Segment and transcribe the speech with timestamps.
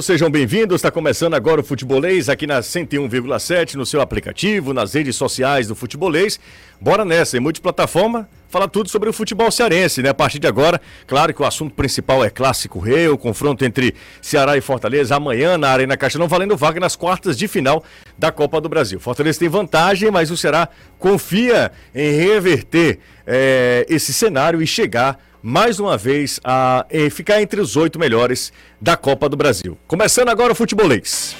[0.00, 5.14] Sejam bem-vindos, está começando agora o Futebolês aqui na 101,7, no seu aplicativo, nas redes
[5.14, 6.40] sociais do Futebolês.
[6.80, 10.08] Bora nessa, em multiplataforma, fala tudo sobre o futebol cearense, né?
[10.08, 13.94] A partir de agora, claro que o assunto principal é Clássico Rei, o confronto entre
[14.20, 17.84] Ceará e Fortaleza, amanhã na Arena Castelão, valendo vaga nas quartas de final
[18.18, 18.98] da Copa do Brasil.
[18.98, 20.68] Fortaleza tem vantagem, mas o Ceará
[20.98, 25.16] confia em reverter é, esse cenário e chegar
[25.48, 29.78] mais uma vez a ficar entre os oito melhores da Copa do Brasil.
[29.86, 31.36] Começando agora o futebolês.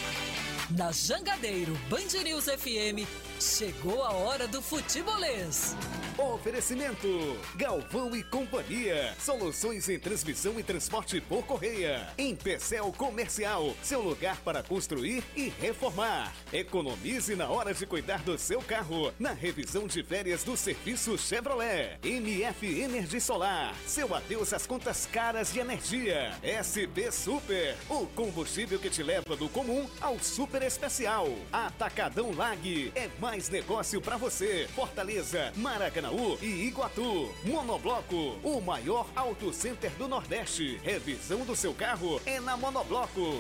[0.71, 3.03] Na Jangadeiro Band News FM
[3.47, 5.77] Chegou a hora do futebolês.
[6.19, 9.15] Oferecimento: Galvão e Companhia.
[9.21, 12.09] Soluções em transmissão e transporte por correia.
[12.19, 16.35] Em Pecel Comercial, seu lugar para construir e reformar.
[16.53, 19.15] Economize na hora de cuidar do seu carro.
[19.17, 21.99] Na revisão de férias do serviço Chevrolet.
[22.03, 23.75] MF Energia Solar.
[23.87, 26.33] Seu adeus às contas caras de energia.
[26.43, 27.77] SP Super.
[27.89, 31.29] O combustível que te leva do comum ao super especial.
[31.53, 32.93] Atacadão Lag.
[32.97, 34.67] É mais mais negócio para você.
[34.75, 37.29] Fortaleza, Maracanaú e Iguatu.
[37.45, 40.81] Monobloco, o maior auto center do Nordeste.
[40.83, 43.39] Revisão do seu carro é na Monobloco.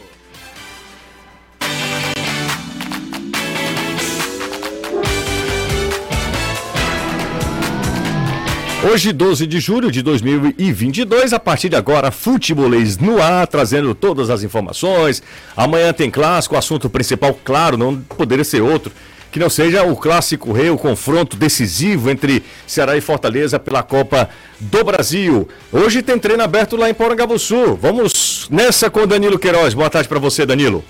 [8.92, 14.28] Hoje, 12 de julho de 2022, a partir de agora, futebolês no ar, trazendo todas
[14.28, 15.22] as informações.
[15.56, 18.92] Amanhã tem clássico, assunto principal, claro, não poderia ser outro
[19.30, 24.28] que não seja o clássico rei, o confronto decisivo entre Ceará e Fortaleza pela Copa
[24.58, 25.48] do Brasil.
[25.72, 27.76] Hoje tem treino aberto lá em Porangabuçu.
[27.76, 29.74] Vamos nessa com Danilo Queiroz.
[29.74, 30.84] Boa tarde para você, Danilo.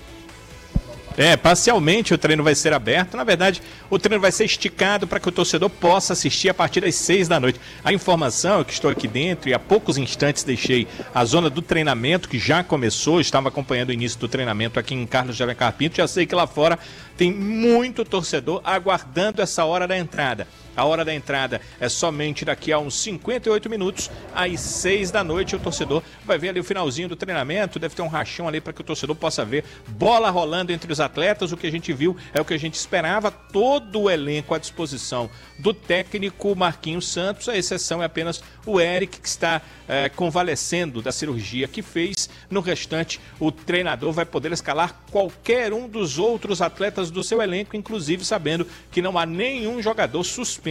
[1.16, 3.16] É, parcialmente o treino vai ser aberto.
[3.16, 6.80] Na verdade, o treino vai ser esticado para que o torcedor possa assistir a partir
[6.80, 7.58] das seis da noite.
[7.82, 11.62] A informação é que estou aqui dentro e há poucos instantes deixei a zona do
[11.62, 13.20] treinamento que já começou.
[13.20, 15.96] Estava acompanhando o início do treinamento aqui em Carlos de Alencar Pinto.
[15.96, 16.78] Já sei que lá fora
[17.16, 20.46] tem muito torcedor aguardando essa hora da entrada.
[20.76, 25.56] A hora da entrada é somente daqui a uns 58 minutos, às 6 da noite.
[25.56, 28.74] O torcedor vai ver ali o finalzinho do treinamento, deve ter um rachão ali para
[28.74, 31.50] que o torcedor possa ver bola rolando entre os atletas.
[31.50, 33.30] O que a gente viu é o que a gente esperava.
[33.30, 37.48] Todo o elenco à disposição do técnico Marquinhos Santos.
[37.48, 42.28] A exceção é apenas o Eric, que está é, convalescendo da cirurgia que fez.
[42.50, 47.76] No restante, o treinador vai poder escalar qualquer um dos outros atletas do seu elenco,
[47.76, 50.65] inclusive sabendo que não há nenhum jogador suspenso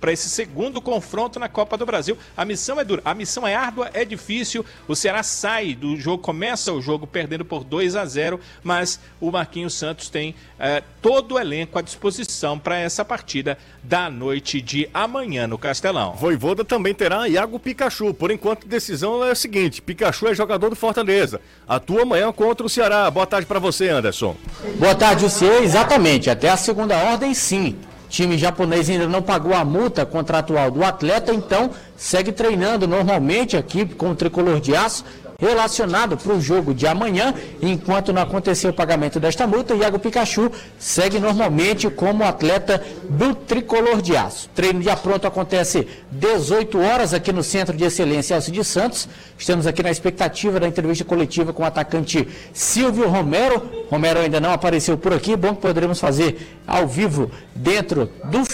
[0.00, 2.16] para esse segundo confronto na Copa do Brasil.
[2.36, 4.64] A missão é dura, a missão é árdua, é difícil.
[4.88, 9.30] O Ceará sai do jogo, começa o jogo perdendo por 2 a 0, mas o
[9.30, 14.88] Marquinhos Santos tem é, todo o elenco à disposição para essa partida da noite de
[14.94, 16.14] amanhã no Castelão.
[16.14, 18.14] Voivoda também terá Iago Pikachu.
[18.14, 21.40] Por enquanto, a decisão é a seguinte: Pikachu é jogador do Fortaleza.
[21.68, 23.10] Atua amanhã contra o Ceará.
[23.10, 24.36] Boa tarde para você, Anderson.
[24.78, 25.46] Boa tarde, você.
[25.62, 26.30] Exatamente.
[26.30, 27.76] Até a segunda ordem, sim.
[28.14, 33.84] Time japonês ainda não pagou a multa contratual do atleta, então segue treinando normalmente aqui
[33.84, 35.04] com o tricolor de aço
[35.44, 37.34] relacionado para o jogo de amanhã.
[37.60, 44.00] Enquanto não acontecer o pagamento desta multa, Iago Pikachu segue normalmente como atleta do tricolor
[44.00, 44.48] de aço.
[44.54, 49.08] Treino de pronto acontece 18 horas aqui no Centro de Excelência Alce de Santos.
[49.38, 53.62] Estamos aqui na expectativa da entrevista coletiva com o atacante Silvio Romero.
[53.90, 58.44] Romero ainda não apareceu por aqui, bom que poderemos fazer ao vivo dentro do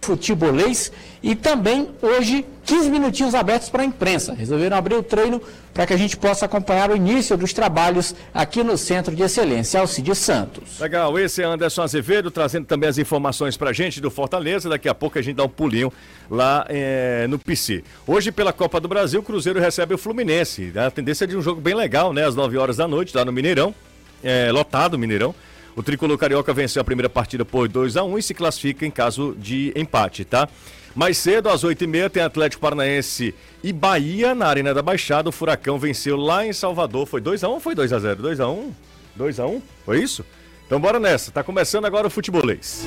[0.00, 0.90] futebolês
[1.22, 4.32] e também hoje 15 minutinhos abertos para a imprensa.
[4.32, 5.40] Resolveram abrir o treino
[5.74, 9.80] para que a gente possa acompanhar o início dos trabalhos aqui no Centro de Excelência
[9.80, 10.78] Alcide Santos.
[10.78, 14.68] Legal, esse é Anderson Azevedo trazendo também as informações para a gente do Fortaleza.
[14.68, 15.92] Daqui a pouco a gente dá um pulinho
[16.30, 17.84] lá é, no PC.
[18.06, 20.72] Hoje, pela Copa do Brasil, o Cruzeiro recebe o Fluminense.
[20.76, 22.24] A tendência é de um jogo bem legal, né?
[22.24, 23.74] Às 9 horas da noite, lá no Mineirão.
[24.22, 25.34] É, lotado o Mineirão.
[25.76, 28.90] O tricolor carioca venceu a primeira partida por 2 a 1 e se classifica em
[28.90, 30.48] caso de empate, tá?
[30.94, 35.28] Mais cedo, às 8h30, tem Atlético Paranaense e Bahia na Arena da Baixada.
[35.28, 37.06] O Furacão venceu lá em Salvador.
[37.06, 38.16] Foi 2x1 ou foi 2x0?
[38.16, 38.70] 2x1?
[39.18, 39.62] 2x1?
[39.84, 40.24] Foi isso?
[40.66, 41.30] Então bora nessa.
[41.30, 42.86] Tá começando agora o futebolês.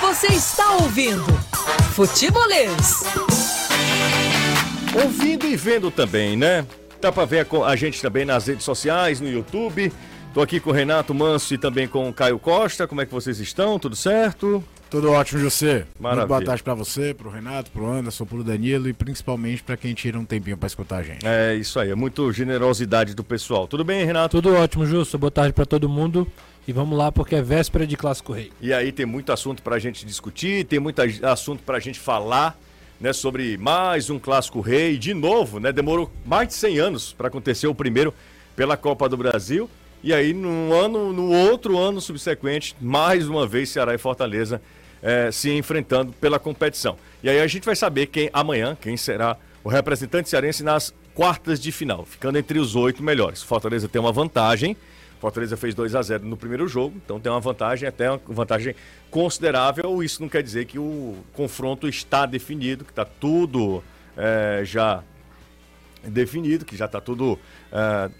[0.00, 1.24] Você está ouvindo
[1.94, 3.02] Futebolês.
[4.94, 6.66] Ouvindo e vendo também, né?
[7.02, 9.92] Dá para ver a gente também nas redes sociais, no YouTube.
[10.28, 12.86] Estou aqui com o Renato Manso e também com o Caio Costa.
[12.86, 13.76] Como é que vocês estão?
[13.76, 14.62] Tudo certo?
[14.88, 15.84] Tudo ótimo, José.
[15.98, 16.20] Maravilha.
[16.20, 18.92] Muito boa tarde para você, para o Renato, para o Anderson, para o Danilo e
[18.92, 21.26] principalmente para quem tira um tempinho para escutar a gente.
[21.26, 23.66] É isso aí, é muito generosidade do pessoal.
[23.66, 24.40] Tudo bem, Renato?
[24.40, 25.18] Tudo ótimo, Justo.
[25.18, 26.24] Boa tarde para todo mundo.
[26.68, 28.52] E vamos lá, porque é véspera de Clássico Rei.
[28.60, 31.98] E aí tem muito assunto para a gente discutir, tem muito assunto para a gente
[31.98, 32.56] falar
[33.02, 37.26] né, sobre mais um clássico rei, de novo, né, demorou mais de 100 anos para
[37.26, 38.14] acontecer o primeiro
[38.54, 39.68] pela Copa do Brasil.
[40.04, 44.62] E aí, no ano, no outro ano subsequente, mais uma vez Ceará e Fortaleza
[45.02, 46.96] é, se enfrentando pela competição.
[47.24, 51.60] E aí a gente vai saber quem amanhã, quem será o representante cearense nas quartas
[51.60, 53.42] de final, ficando entre os oito melhores.
[53.42, 54.76] Fortaleza tem uma vantagem.
[55.22, 58.74] Fortaleza fez 2 a 0 no primeiro jogo, então tem uma vantagem, até uma vantagem
[59.08, 60.02] considerável.
[60.02, 63.84] Isso não quer dizer que o confronto está definido, que está tudo
[64.16, 65.00] é, já
[66.02, 67.38] definido, que já está tudo
[67.70, 68.10] é,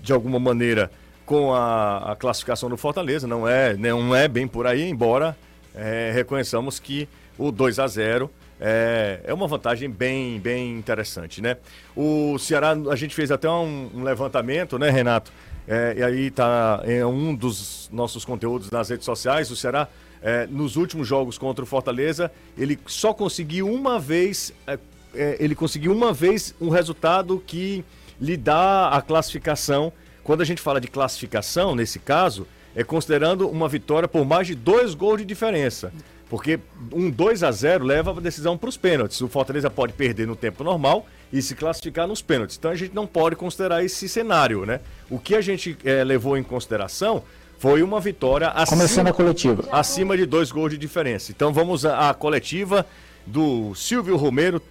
[0.00, 0.90] de alguma maneira
[1.26, 3.26] com a, a, classificação do Fortaleza.
[3.26, 5.36] Não é, não é bem por aí, embora
[5.74, 7.06] é, reconheçamos que
[7.36, 11.58] o 2 a 0 é, é uma vantagem bem, bem interessante, né?
[11.94, 15.30] O Ceará, a gente fez até um, um levantamento, né, Renato?
[15.66, 19.50] É, e aí está em um dos nossos conteúdos nas redes sociais.
[19.50, 19.88] O Ceará,
[20.22, 24.78] é, nos últimos jogos contra o Fortaleza, ele só conseguiu uma vez, é,
[25.14, 27.84] é ele conseguiu uma vez um resultado que
[28.20, 29.92] lhe dá a classificação.
[30.22, 34.54] Quando a gente fala de classificação, nesse caso, é considerando uma vitória por mais de
[34.54, 35.92] dois gols de diferença.
[36.28, 36.58] Porque
[36.92, 39.20] um 2 a 0 leva a decisão para os pênaltis.
[39.20, 42.56] O Fortaleza pode perder no tempo normal e se classificar nos pênaltis.
[42.56, 44.78] Então a gente não pode considerar esse cenário, né?
[45.10, 47.24] O que a gente é, levou em consideração
[47.58, 49.64] foi uma vitória acima, Começando a coletiva.
[49.72, 51.32] acima de dois gols de diferença.
[51.32, 52.86] Então vamos à, à coletiva
[53.26, 54.62] do Silvio Romero,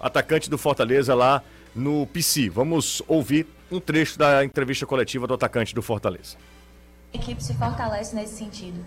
[0.00, 1.42] atacante do Fortaleza lá
[1.74, 2.48] no PC.
[2.48, 6.38] Vamos ouvir um trecho da entrevista coletiva do atacante do Fortaleza.
[7.12, 8.82] A equipe se fortalece nesse sentido.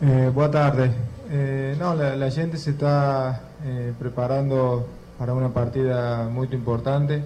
[0.00, 0.92] Eh, boa tarde.
[1.28, 7.24] Eh, la, la, gente se está eh, preparando para una partida muy importante,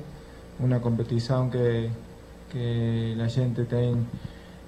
[0.58, 1.90] una competición que,
[2.50, 3.96] que la gente tiene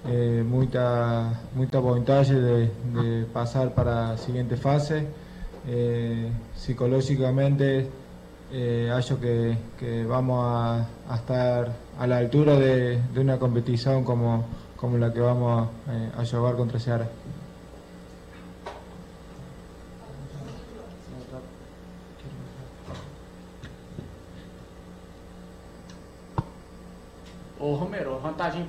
[0.06, 5.06] eh, mucha, mucha voluntad de, pasar para la siguiente fase.
[5.66, 7.88] Eh, psicológicamente,
[8.52, 14.44] eh, que, que vamos a, estar a la altura de, de una competición como,
[14.76, 17.08] como la que vamos a, a jugar contra Seara.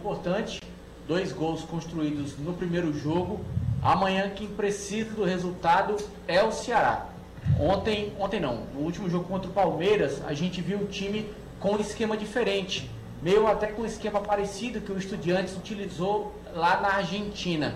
[0.06, 0.62] Importante,
[1.08, 3.44] dois gols construídos no primeiro jogo.
[3.82, 5.96] Amanhã quem precisa do resultado
[6.28, 7.08] é o Ceará.
[7.60, 11.28] Ontem, ontem não, no último jogo contra o Palmeiras, a gente viu o time
[11.60, 12.90] com um esquema diferente,
[13.22, 17.76] meio até com um esquema parecido que o Estudiantes utilizou lá na Argentina.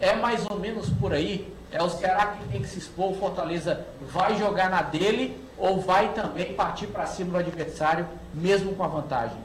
[0.00, 1.52] É mais ou menos por aí?
[1.70, 5.80] É o Ceará que tem que se expor, o Fortaleza vai jogar na dele ou
[5.80, 9.38] vai também partir para cima do adversário, mesmo com a vantagem?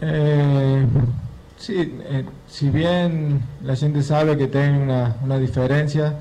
[0.00, 0.86] Eh,
[1.64, 1.74] sí,
[2.10, 6.14] eh, si bien la gente sabe que tiene una, una diferencia,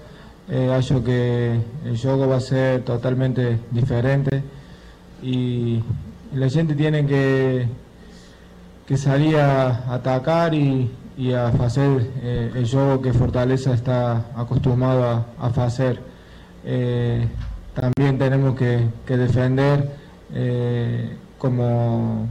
[0.49, 4.43] eh, que el juego va a ser totalmente diferente
[5.21, 5.83] y,
[6.33, 7.67] la gente tiene que,
[8.87, 10.89] que salir a atacar y,
[11.31, 15.99] a hacer eh, el juego que Fortaleza está acostumbrado a, hacer.
[17.75, 19.91] también tenemos que, que defender
[21.37, 22.27] como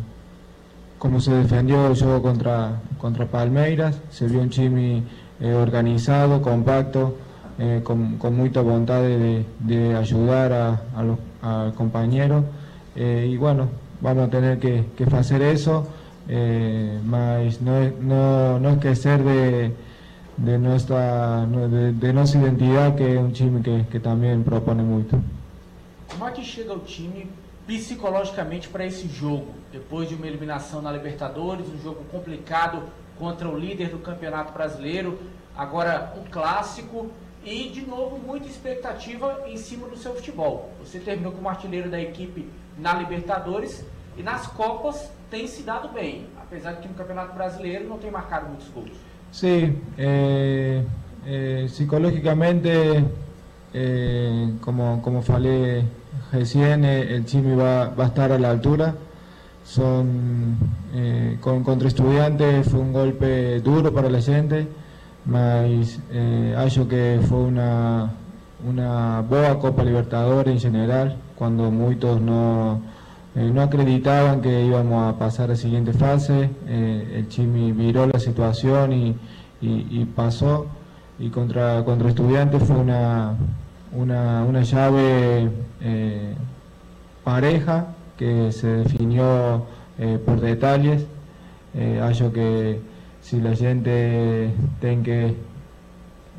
[1.03, 5.03] como se defendió el juego contra, contra Palmeiras, se vio un Chimi
[5.41, 7.17] eh, organizado, compacto,
[7.59, 12.45] eh, con, con, mucha voluntad de, de ayudar a, a los a compañeros.
[12.95, 13.69] Eh, y bueno,
[14.01, 15.89] vamos a tener que, que hacer eso,
[17.05, 19.75] mas no, no, no esquecer de,
[20.37, 25.19] de nuestra de, de, nuestra identidad, que es un Chimi que, que también propone mucho.
[26.13, 29.55] ¿Cómo es que llega el time psicologicamente para esse jogo?
[29.71, 32.83] Depois de uma eliminação na Libertadores, um jogo complicado
[33.19, 35.19] contra o líder do Campeonato Brasileiro,
[35.57, 37.11] agora um clássico
[37.45, 40.71] e de novo muita expectativa em cima do seu futebol.
[40.81, 43.85] Você terminou como artilheiro da equipe na Libertadores
[44.17, 48.11] e nas Copas tem se dado bem, apesar de que no Campeonato Brasileiro não tem
[48.11, 48.93] marcado muitos gols.
[49.31, 50.83] Sim, eh,
[51.27, 52.69] eh, psicologicamente,
[53.73, 55.87] eh, como, como falei
[56.33, 58.95] recién eh, el Chimi va, va, a estar a la altura.
[59.65, 60.57] Son,
[60.95, 64.67] eh, con, contra estudiantes fue un golpe duro para la gente,
[65.25, 68.11] mas eh, hallo que fue una,
[68.69, 72.83] una boa Copa Libertadores en general, cuando muchos no,
[73.37, 76.51] eh, no acreditaban que íbamos a pasar a la siguiente fase.
[76.67, 79.17] El Chimi viró la situación y,
[79.61, 80.67] y, y pasó.
[81.19, 83.37] Y contra, contra estudiantes fue una,
[83.95, 85.49] una, una llave
[85.81, 86.35] eh,
[87.25, 89.65] pareja que se definió
[89.99, 91.07] eh, por detalles.
[91.75, 92.81] Eh, hallo que
[93.21, 95.35] si la gente tiene que,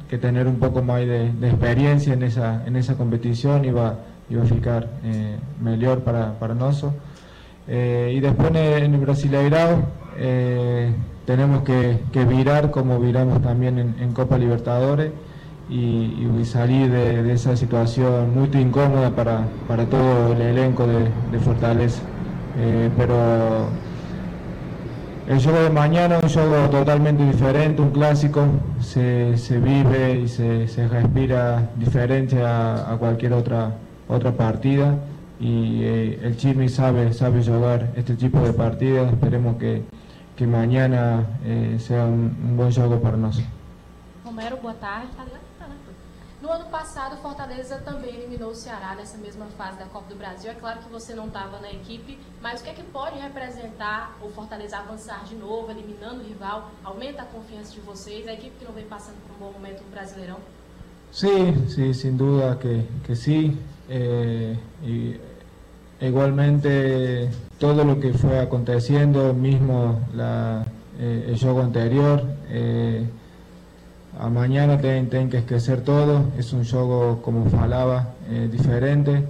[0.10, 3.96] que tener un poco más de, de, experiencia en esa, en esa competición va,
[4.30, 7.02] iba a ficar eh, melhor para, para nosotros.
[7.68, 9.84] Eh, y después en el Brasileirao
[10.18, 10.94] eh,
[11.26, 15.12] tenemos que, que, virar como viramos también en, en Copa Libertadores
[15.70, 21.10] y, y salir de, de, esa situación muy incómoda para, para todo el elenco de,
[21.32, 22.02] de Fortaleza.
[22.58, 23.68] Eh, pero
[25.28, 28.46] el juego de mañana es un juego totalmente diferente, un clásico,
[28.80, 33.74] se, se vive y se, se, respira diferente a, a, cualquier otra,
[34.08, 34.98] otra partida
[35.40, 39.84] y eh, el Chimi sabe, sabe jugar este tipo de partidas, esperemos que,
[40.36, 43.50] que mañana eh, sea un, un, buen juego para nosotros.
[44.26, 45.08] Romero, boa tarde.
[46.44, 50.52] No ano passado, Fortaleza também eliminou o Ceará nessa mesma fase da Copa do Brasil.
[50.52, 54.18] É claro que você não estava na equipe, mas o que é que pode representar
[54.22, 56.70] o Fortaleza avançar de novo, eliminando o rival?
[56.84, 58.28] Aumenta a confiança de vocês?
[58.28, 60.38] A equipe que não vem passando por um bom momento no Brasileirão?
[61.14, 61.30] Sí,
[61.70, 63.58] sí, sin duda que, que sí.
[63.88, 64.58] Eh,
[66.02, 70.66] igualmente todo lo que fue aconteciendo, mismo la,
[71.00, 73.06] eh, anterior, eh,
[74.20, 79.24] a mañana tem que esquecer todo, es un juego, como falaba, eh, diferente,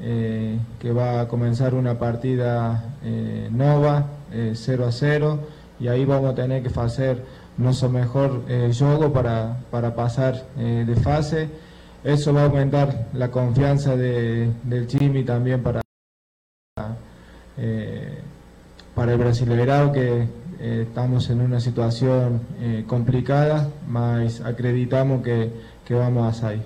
[0.00, 4.06] eh, que va a comenzar una partida eh, nova,
[4.54, 5.38] 0 a 0,
[5.78, 7.22] y ahí vamos a tener que hacer
[7.58, 8.44] nuestro mejor
[8.78, 11.50] juego para, para pasar de fase.
[12.02, 15.82] Eso va a aumentar la confianza de, del Chimi también para,
[18.94, 20.26] para el Brasileirao que
[20.62, 25.50] eh, estamos en una situación eh, complicada, mas acreditamos que,
[25.84, 26.62] que vamos a sair.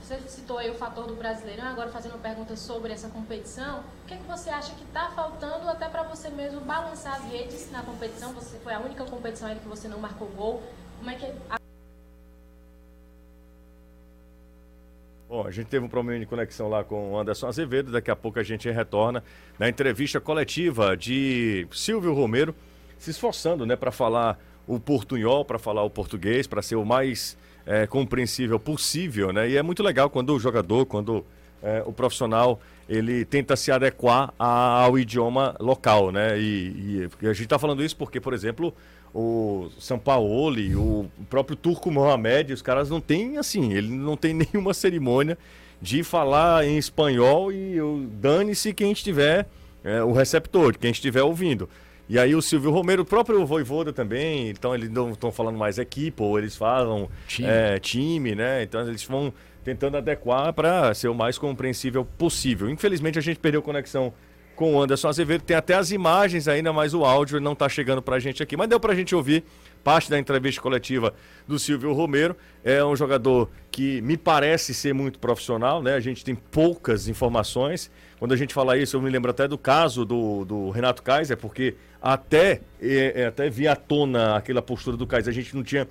[0.00, 3.80] Você citou aí o fator do Brasileirão, agora fazendo uma pergunta sobre essa competição.
[4.04, 7.24] O que, é que você acha que está faltando até para você mesmo balançar as
[7.24, 8.32] redes na competição?
[8.34, 10.62] Você foi a única competição ainda que você não marcou gol.
[10.98, 11.58] Como é que a...
[15.28, 18.16] Bom, a gente teve um problema de conexão lá com o Anderson Azevedo, daqui a
[18.16, 19.22] pouco a gente retorna
[19.58, 22.54] na entrevista coletiva de Silvio Romero,
[22.98, 27.36] se esforçando né, para falar o portunhol, para falar o português, para ser o mais
[27.64, 29.32] é, compreensível possível.
[29.32, 29.50] Né?
[29.50, 31.24] E é muito legal quando o jogador, quando
[31.62, 36.10] é, o profissional, ele tenta se adequar ao idioma local.
[36.12, 36.38] Né?
[36.38, 38.74] E, e a gente está falando isso porque, por exemplo,
[39.14, 44.74] o Sampaoli, o próprio Turco Mohamed, os caras não têm assim, ele não tem nenhuma
[44.74, 45.38] cerimônia
[45.80, 47.78] de falar em espanhol e
[48.20, 49.46] dane-se quem estiver,
[49.84, 51.68] é, o receptor, quem estiver ouvindo.
[52.08, 55.78] E aí o Silvio Romero, o próprio Voivoda também, então eles não estão falando mais
[55.78, 57.48] equipe, ou eles falam time.
[57.48, 58.62] É, time, né?
[58.62, 62.70] Então eles vão tentando adequar para ser o mais compreensível possível.
[62.70, 64.14] Infelizmente a gente perdeu conexão
[64.58, 68.02] com o Anderson Azevedo, tem até as imagens ainda, mas o áudio não está chegando
[68.02, 68.56] para a gente aqui.
[68.56, 69.44] Mas deu para a gente ouvir
[69.84, 71.14] parte da entrevista coletiva
[71.46, 72.34] do Silvio Romero.
[72.64, 75.94] É um jogador que me parece ser muito profissional, né?
[75.94, 77.88] A gente tem poucas informações.
[78.18, 81.36] Quando a gente fala isso, eu me lembro até do caso do, do Renato Kaiser,
[81.36, 85.86] porque até, é, até vi à tona aquela postura do Kaiser, a gente não tinha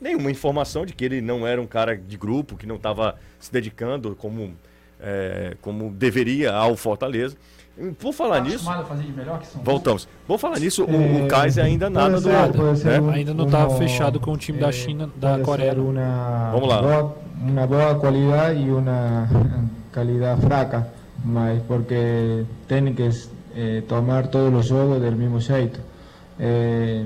[0.00, 3.52] nenhuma informação de que ele não era um cara de grupo, que não estava se
[3.52, 4.54] dedicando como,
[5.00, 7.36] é, como deveria ao Fortaleza.
[7.98, 8.68] Por falar tá nisso.
[9.16, 10.06] Melhor, voltamos.
[10.28, 12.76] Vou falar nisso, o, é, o Kaiser ainda nada do.
[12.76, 13.12] Ser, né?
[13.14, 15.72] Ainda não está fechado com o time da é, China, da Coreia.
[15.72, 16.82] Uma, Vamos lá.
[16.82, 19.26] Boa, uma boa qualidade e uma
[19.90, 20.86] qualidade fraca,
[21.24, 23.10] mas porque tem que
[23.54, 25.80] eh, tomar todos os jogos do mesmo jeito.
[26.38, 27.04] Eh,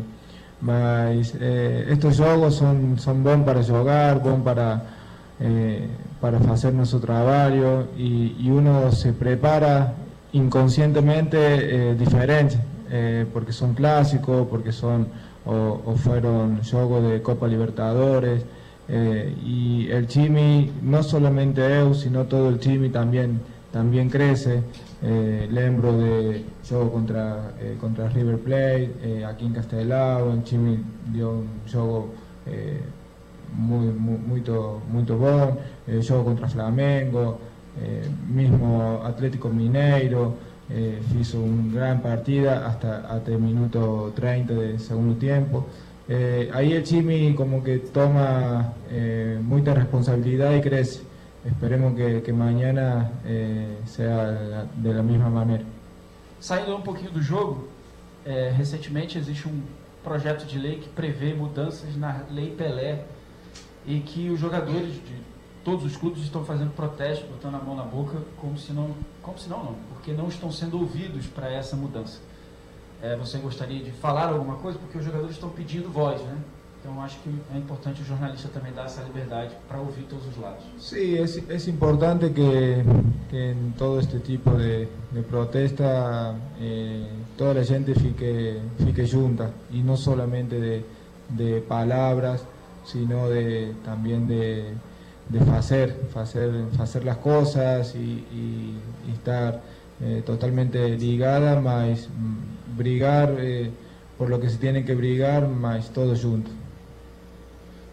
[0.61, 4.83] mas eh, estes jogos são, são bons para jogar, bons para,
[6.21, 9.95] para fazer nosso trabalho e, e uno se prepara
[10.33, 12.59] inconscientemente eh, diferente,
[12.91, 15.09] eh, porque son clásicos, porque son
[15.45, 18.45] o, fueron juegos de Copa Libertadores.
[18.89, 23.41] Eh, y el Chimi, no solamente eu, sino todo el Chimi también,
[23.73, 24.63] también crece.
[25.03, 30.79] Eh, lembro de juego contra, eh, contra River Plate, eh, aquí en Castelao, el Chimi
[31.13, 32.15] dio un juego
[33.55, 34.41] muy, muy,
[36.07, 37.39] juego contra Flamengo,
[38.29, 40.35] mismo Atlético Mineiro
[41.21, 45.67] hizo una gran partida hasta, el minuto 30 del segundo tiempo.
[46.55, 47.35] Ahí el Chimi
[47.93, 48.73] toma
[49.43, 51.16] mucha responsabilidad y crece.
[51.47, 55.65] Esperemos que, que mañana eh, sea de la misma maneira.
[56.41, 57.69] Saindo um pouquinho do jogo,
[58.25, 59.63] é, recentemente existe um
[60.03, 63.05] projeto de lei que prevê mudanças na Lei Pelé
[63.87, 65.23] e que os jogadores de
[65.65, 68.91] todos os clubes estão fazendo protesto, botando a mão na boca, como se não,
[69.23, 72.21] como se não, não, porque não estão sendo ouvidos para essa mudança.
[73.01, 74.79] É, você gostaria de falar alguma coisa?
[74.79, 76.39] Porque os jogadores estão pedindo voz, né?
[76.87, 80.37] Então acho que é importante o jornalista também dar essa liberdade para ouvir todos os
[80.39, 80.63] lados.
[80.79, 82.85] Sí, es, es importante que,
[83.29, 89.51] que, en todo este tipo de, de protesta eh, toda la gente fique, fique junta
[89.73, 90.85] y no solamente de,
[91.31, 92.45] de palabras,
[92.85, 94.73] sino de, también de,
[95.29, 98.79] de hacer las cosas y, y,
[99.09, 99.61] y estar
[100.01, 103.73] eh, totalmente ligada, mm, brigar eh,
[104.17, 106.53] por lo que se tiene que brigar, más todos juntos.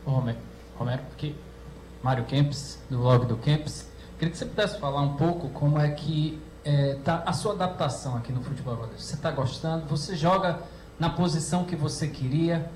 [0.06, 0.38] Romero,
[0.78, 1.36] Romero, aqui,
[2.02, 3.90] Mário Kempis, do blog do Kempis.
[4.18, 8.32] Queria que você pudesse falar um pouco como é que está a sua adaptação aqui
[8.32, 9.04] no futebol brasileiro.
[9.04, 9.86] Você está gostando?
[9.88, 10.60] Você joga
[11.00, 12.70] na posição que você queria?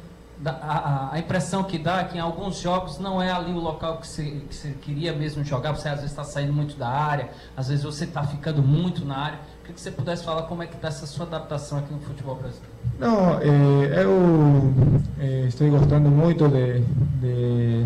[0.45, 3.59] A, a, a, impressão que dá é que em alguns jogos não é ali o
[3.59, 5.71] local que você, que você queria mesmo jogar.
[5.73, 9.17] Você às vezes está saindo muito da área, às vezes você está ficando muito na
[9.17, 9.39] área.
[9.67, 12.35] Queria que você pudesse falar como é que está essa sua adaptação aqui no futebol
[12.35, 12.71] brasileiro.
[12.97, 14.73] Não, eh, eu
[15.19, 16.79] eh, estou gostando muito de,
[17.19, 17.85] de,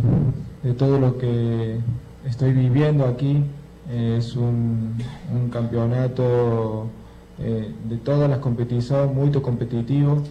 [0.63, 1.79] de todo o que
[2.23, 3.43] estou vivendo aqui.
[3.89, 4.95] Es un,
[5.33, 6.87] un campeonato
[7.39, 10.21] eh, de todas las competiciones muy competitivo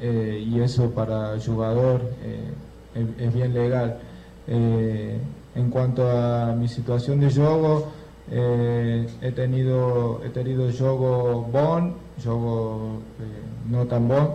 [0.00, 2.52] eh, y eso para el jugador eh,
[2.94, 3.98] es, es, bien legal.
[4.46, 5.18] Eh,
[5.54, 7.88] en cuanto a mi situación de juego,
[8.30, 14.34] eh, he tenido he tenido juego bon, juego eh, tan bon,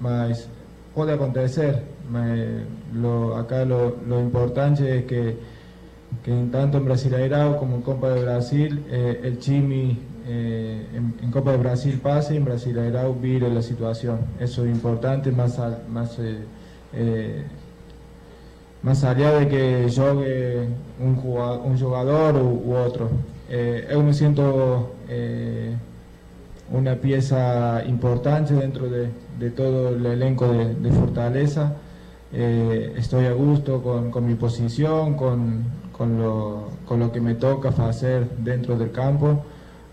[0.00, 0.48] mas
[0.94, 1.82] puede acontecer.
[2.94, 5.36] Lo, acá lo, lo importante es que
[6.22, 11.30] que tanto en Brasileirao como en Copa de Brasil eh, el Chimi eh, en, en,
[11.30, 14.20] Copa de Brasil pase y en Brasileirao vire la situación.
[14.38, 16.16] Eso es importante, más, más,
[16.92, 17.44] eh,
[18.82, 20.68] más allá de que juegue
[21.00, 23.08] un jugador, un jugador u, otro.
[23.90, 24.94] yo me siento
[26.70, 29.08] una pieza importante dentro de,
[29.38, 31.74] de todo el elenco de, Fortaleza.
[32.32, 37.68] estoy a gusto con, con mi posición, con, con lo, con lo que me toca
[37.68, 39.44] hacer dentro del campo.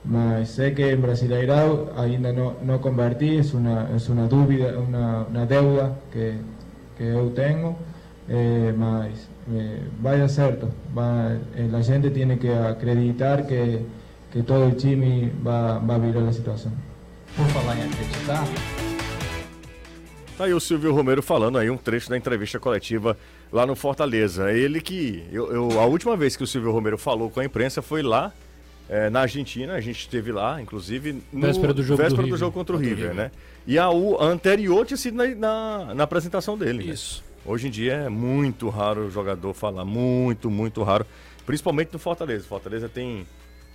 [0.05, 5.25] Mas sé que en Brasileirao ainda no, no convertí, es una, es una, dúvida, una,
[5.29, 6.37] una deuda que,
[6.97, 7.75] que eu tengo,
[8.29, 13.81] eh, mas eh, vaya certo, va, eh, la gente tiene que acreditar que,
[14.31, 16.71] que todo el time va, va a virar a situação.
[17.35, 18.43] Por falar em acreditar,
[20.37, 23.17] Tá aí o Silvio Romero falando aí um trecho da entrevista coletiva
[23.51, 24.53] lá no Fortaleza.
[24.53, 25.25] Ele que.
[25.33, 28.31] Eu, eu, a última vez que o Silvio Romero falou com a imprensa foi lá
[28.87, 32.37] é, na Argentina, a gente esteve lá, inclusive, no véspera do jogo, véspera do, do
[32.37, 33.31] jogo contra o River, River, né?
[33.67, 36.85] E a, o, a anterior tinha sido na, na, na apresentação dele.
[36.85, 36.95] né?
[37.49, 41.03] Hoje em dia é muito raro o jogador falar, muito, muito raro.
[41.47, 42.45] Principalmente no Fortaleza.
[42.45, 43.25] Fortaleza tem,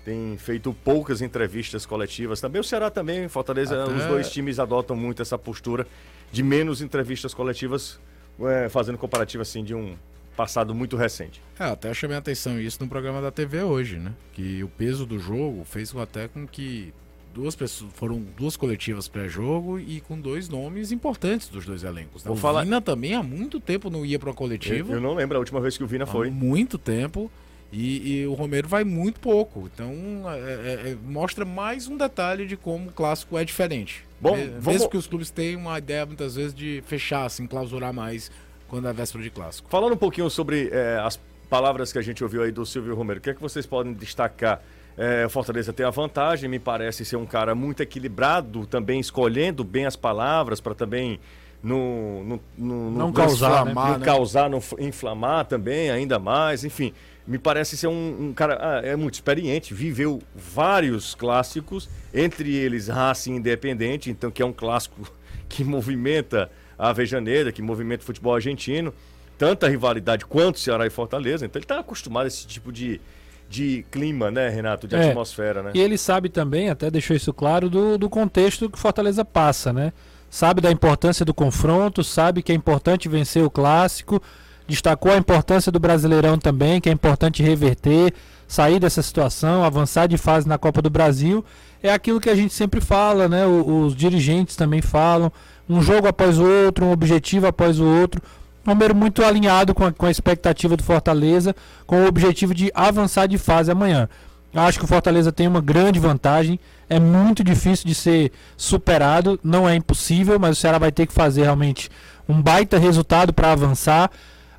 [0.04, 2.40] tem feito poucas entrevistas coletivas.
[2.40, 5.88] Também o Ceará também, Fortaleza, Até- os dois times adotam muito essa postura
[6.30, 7.98] de menos entrevistas coletivas,
[8.42, 9.96] é, fazendo comparativo assim de um
[10.37, 11.42] passado muito recente.
[11.58, 14.12] É, até chamei a atenção isso no programa da TV hoje, né?
[14.34, 16.94] Que o peso do jogo fez até com que
[17.35, 22.23] duas pessoas foram duas coletivas pré-jogo e com dois nomes importantes dos dois elencos.
[22.25, 22.29] Né?
[22.29, 24.92] Vou o falar- Vina também há muito tempo não ia para uma coletiva.
[24.92, 26.29] Eu, eu não lembro a última vez que o Vina foi.
[26.29, 27.31] Há muito tempo.
[27.73, 29.68] E, e o Romero vai muito pouco.
[29.75, 29.92] Então
[30.31, 34.05] é- é- é- mostra mais um detalhe de como o clássico é diferente.
[34.20, 37.49] Bom, Me- vamos- Mesmo que os clubes tenham uma ideia muitas vezes de fechar, assim,
[37.49, 38.31] clausurar mais
[38.68, 39.68] quando é véspera de clássico.
[39.68, 41.18] Falando um pouquinho sobre é, as
[41.51, 43.92] palavras que a gente ouviu aí do Silvio Romero, o que é que vocês podem
[43.92, 44.62] destacar?
[44.96, 49.64] É, o Fortaleza tem a vantagem, me parece ser um cara muito equilibrado, também escolhendo
[49.64, 51.18] bem as palavras para também
[51.62, 53.98] no, no, no- Não causar, inflamar, né?
[53.98, 56.92] não causar, não inflamar também ainda mais, enfim.
[57.26, 62.88] Me parece ser um, um cara ah, é muito experiente, viveu vários clássicos, entre eles
[62.88, 65.11] Racing Independente, então que é um clássico
[65.48, 68.92] que movimenta a Avejaneira, que movimenta o futebol argentino,
[69.38, 73.00] tanta rivalidade quanto Ceará e Fortaleza, então ele está acostumado a esse tipo de,
[73.48, 75.09] de clima, né, Renato, de É.
[75.09, 75.70] atmosfera, né?
[75.74, 79.92] E ele sabe também, até deixou isso claro, do, do contexto que Fortaleza passa, né?
[80.28, 84.20] Sabe da importância do confronto, sabe que é importante vencer o clássico,
[84.66, 88.12] destacou a importância do Brasileirão também, que é importante reverter,
[88.48, 91.44] sair dessa situação, avançar de fase na Copa do Brasil.
[91.83, 93.46] É aquilo que a gente sempre fala, né?
[93.46, 95.30] Os dirigentes também falam,
[95.68, 98.20] um jogo após o outro, um objetivo após o outro.
[98.66, 101.55] Romero muito alinhado com a, com a expectativa do Fortaleza,
[101.87, 104.09] com o objetivo de avançar de fase amanhã.
[104.55, 106.61] Acho que o Fortaleza tem uma grande vantagem.
[106.88, 109.38] É muito difícil de ser superado.
[109.42, 111.90] Não é impossível, mas o Ceará vai ter que fazer realmente
[112.29, 114.11] um baita resultado para avançar.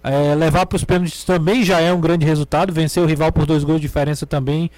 [0.04, 2.74] É, levar para os pênaltis também já é um grande resultado.
[2.74, 4.70] Vencer o rival por dois gols de diferença também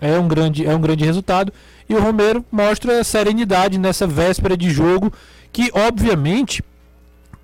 [0.00, 1.52] é um grande, é um grande resultado.
[1.88, 5.12] E o Romero mostra serenidade nessa véspera de jogo,
[5.52, 6.62] que obviamente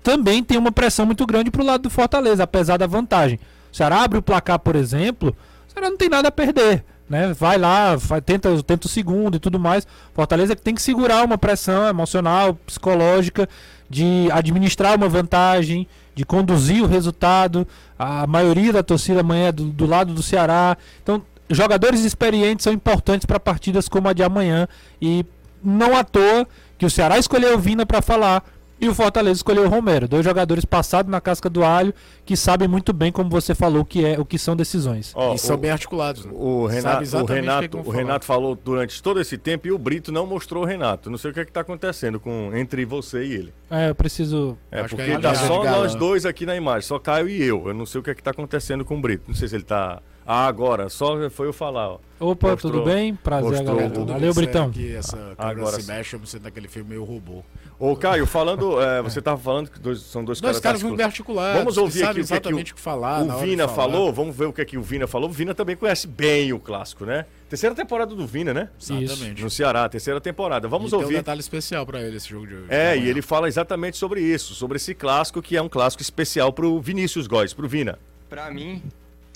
[0.03, 3.39] também tem uma pressão muito grande pro lado do Fortaleza, apesar da vantagem.
[3.71, 5.35] O Ceará abre o placar, por exemplo,
[5.67, 6.83] o Ceará não tem nada a perder.
[7.09, 7.33] Né?
[7.33, 9.85] Vai lá, vai, tenta, tenta o segundo e tudo mais.
[10.13, 13.49] Fortaleza tem que segurar uma pressão emocional, psicológica,
[13.89, 15.85] de administrar uma vantagem,
[16.15, 17.67] de conduzir o resultado.
[17.99, 20.77] A maioria da torcida amanhã é do, do lado do Ceará.
[21.03, 24.65] Então, jogadores experientes são importantes para partidas como a de amanhã.
[25.01, 25.25] E
[25.61, 28.41] não à toa que o Ceará escolheu o Vina para falar
[28.81, 31.93] e o Fortaleza escolheu o Romero, dois jogadores passados na casca do alho
[32.25, 35.13] que sabem muito bem, como você falou, o que é o que são decisões.
[35.15, 36.25] Oh, e são o, bem articulados.
[36.25, 36.31] Né?
[36.33, 40.25] O Renato, o Renato, o Renato falou durante todo esse tempo e o Brito não
[40.25, 41.11] mostrou o Renato.
[41.11, 43.53] Não sei o que é está acontecendo com entre você e ele.
[43.69, 44.57] É, eu preciso.
[44.71, 47.67] É Acho porque tá só nós dois aqui na imagem, só Caio e eu.
[47.67, 49.25] Eu não sei o que é está acontecendo com o Brito.
[49.27, 51.99] Não sei se ele está ah, agora, só foi eu falar, ó.
[52.19, 53.15] Opa, mostrou, tudo bem?
[53.15, 53.93] Prazer, mostrou, galera.
[53.93, 54.69] Tudo Valeu, Britão.
[54.69, 57.43] Que essa agora se mexe, você naquele filme meio robô.
[57.79, 60.97] Ô, Caio, falando, é, você estava falando que dois, são dois, dois caras, caras muito
[60.97, 61.57] bem articulados.
[61.57, 64.13] Vamos ouvir aqui exatamente o que, é que o, falar, o Vina falou.
[64.13, 65.29] Vamos ver o que, é que o Vina falou.
[65.29, 67.25] O Vina também conhece bem o clássico, né?
[67.49, 68.69] Terceira temporada do Vina, né?
[68.79, 69.41] Exatamente.
[69.41, 70.67] No Ceará, terceira temporada.
[70.67, 71.07] Vamos e ouvir.
[71.07, 72.65] Tem um detalhe especial para ele esse jogo de hoje.
[72.69, 76.53] É, e ele fala exatamente sobre isso, sobre esse clássico que é um clássico especial
[76.53, 77.97] para o Vinícius Góes, para o Vina.
[78.29, 78.81] Para mim,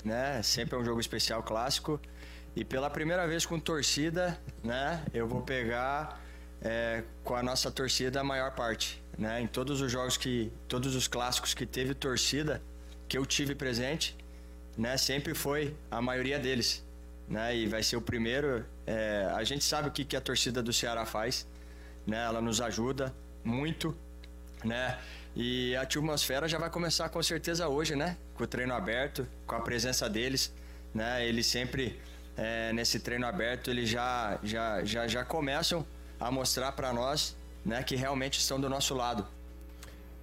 [0.06, 0.40] né?
[0.42, 2.00] Sempre é um jogo especial, clássico.
[2.54, 5.04] E pela primeira vez com torcida, né?
[5.12, 6.22] Eu vou pegar
[6.62, 9.40] é, com a nossa torcida a maior parte, né?
[9.40, 12.62] Em todos os jogos que, todos os clássicos que teve torcida,
[13.08, 14.16] que eu tive presente,
[14.78, 14.96] né?
[14.96, 16.84] Sempre foi a maioria deles,
[17.28, 17.54] né?
[17.54, 18.64] E vai ser o primeiro.
[18.86, 21.48] É, a gente sabe o que, que a torcida do Ceará faz,
[22.06, 22.24] né?
[22.24, 23.94] Ela nos ajuda muito,
[24.64, 24.98] né?
[25.34, 28.16] E a atmosfera já vai começar com certeza hoje, né?
[28.36, 30.52] Com o treino aberto, com a presença deles,
[30.94, 31.26] né?
[31.26, 31.98] Eles sempre
[32.36, 35.86] é, nesse treino aberto eles já já já, já começam
[36.20, 37.82] a mostrar para nós, né?
[37.82, 39.26] Que realmente estão do nosso lado.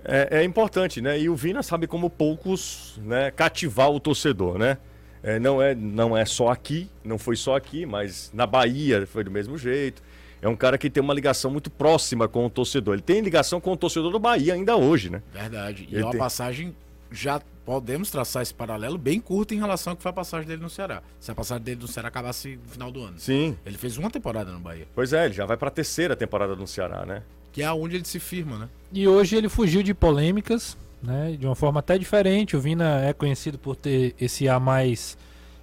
[0.05, 1.19] É, é, importante, né?
[1.19, 3.31] E o Vina sabe como poucos, né?
[3.31, 4.77] Cativar o torcedor, né?
[5.23, 9.23] É, não é não é só aqui, não foi só aqui, mas na Bahia foi
[9.23, 10.03] do mesmo jeito
[10.43, 12.95] é um cara que tem uma ligação muito próxima com o torcedor.
[12.95, 15.23] Ele tem ligação com o torcedor do Bahia ainda hoje, né?
[15.31, 15.87] Verdade.
[15.89, 16.19] E Ele é uma tem...
[16.19, 16.75] passagem,
[17.09, 20.61] já podemos traçar esse paralelo bem curto em relação ao que foi a passagem dele
[20.61, 21.01] no Ceará.
[21.19, 23.19] Se a passagem dele no Ceará acabasse no final do ano.
[23.19, 23.57] Sim.
[23.65, 24.87] Ele fez uma temporada no Bahia.
[24.93, 27.23] Pois é, ele já vai para a terceira temporada no Ceará, né?
[27.51, 28.69] Que é onde ele se firma, né?
[28.91, 31.35] E hoje ele fugiu de polêmicas, né?
[31.39, 32.57] De uma forma até diferente.
[32.57, 35.17] O Vina é conhecido por ter esse ar mais.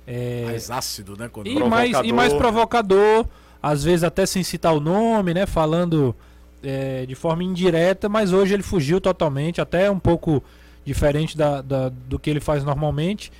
[0.06, 0.44] É...
[0.46, 1.28] Mais ácido, né?
[1.28, 1.48] Quando...
[1.48, 3.26] E, mais, e mais provocador
[3.62, 5.46] às vezes até sem citar o nome, né?
[5.46, 6.14] Falando
[6.62, 10.42] é, de forma indireta, mas hoje ele fugiu totalmente, até um pouco
[10.84, 13.30] diferente da, da, do que ele faz normalmente.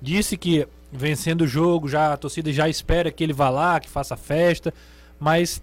[0.00, 3.88] Disse que vencendo o jogo, já a torcida já espera que ele vá lá, que
[3.88, 4.72] faça festa,
[5.18, 5.62] mas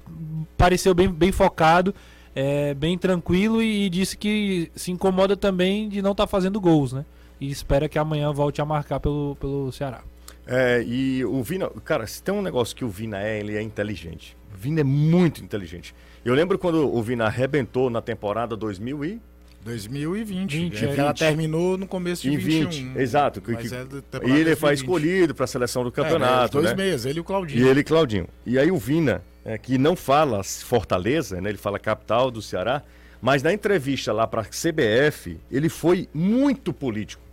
[0.57, 1.93] pareceu bem, bem focado,
[2.35, 6.59] é, bem tranquilo e, e, disse que se incomoda também de não estar tá fazendo
[6.59, 7.05] gols, né?
[7.39, 10.01] E espera que amanhã volte a marcar pelo, pelo Ceará.
[10.47, 13.61] É, e o Vina, cara, se tem um negócio que o Vina é, ele é
[13.61, 14.37] inteligente.
[14.53, 15.95] O Vina é muito inteligente.
[16.23, 19.21] Eu lembro quando o Vina arrebentou na temporada 2000 e
[19.65, 20.57] 2020.
[20.59, 22.69] 20, é, ela terminou no começo de 21.
[22.91, 23.41] 20, exato.
[23.41, 26.59] Que, que, e ele foi escolhido para a seleção do campeonato.
[26.59, 26.83] É, dois né?
[26.83, 27.65] meses, ele e o Claudinho.
[27.65, 28.27] E ele e Claudinho.
[28.45, 31.49] E aí o Vina, é, que não fala Fortaleza, né?
[31.49, 32.83] ele fala capital do Ceará,
[33.19, 37.25] mas na entrevista lá para a CBF, ele foi muito político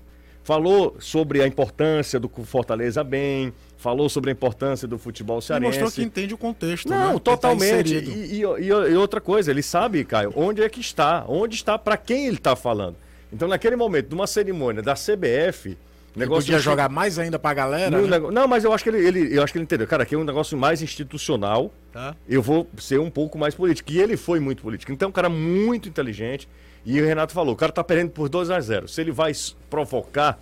[0.45, 5.79] falou sobre a importância do Fortaleza bem, falou sobre a importância do futebol cearense.
[5.79, 7.13] E mostrou que entende o contexto, Não, né?
[7.15, 8.01] Tá totalmente.
[8.01, 11.77] Tá e, e, e, outra coisa, ele sabe, Caio, onde é que está, onde está,
[11.77, 12.97] para quem ele está falando.
[13.33, 15.77] Então, naquele momento, numa cerimônia da CBF,
[16.15, 17.99] Negócio podia jogar mais ainda pra galera.
[17.99, 18.19] Né?
[18.31, 19.87] Não, mas eu acho que ele, ele, eu acho que ele entendeu.
[19.87, 21.73] Cara, aqui é um negócio mais institucional.
[21.91, 22.15] Tá.
[22.29, 23.91] Eu vou ser um pouco mais político.
[23.91, 24.93] E ele foi muito político.
[24.93, 26.47] Então, é um cara muito inteligente.
[26.85, 29.33] E o Renato falou: o cara tá perdendo por 2 a 0 Se ele vai
[29.71, 30.39] provocar,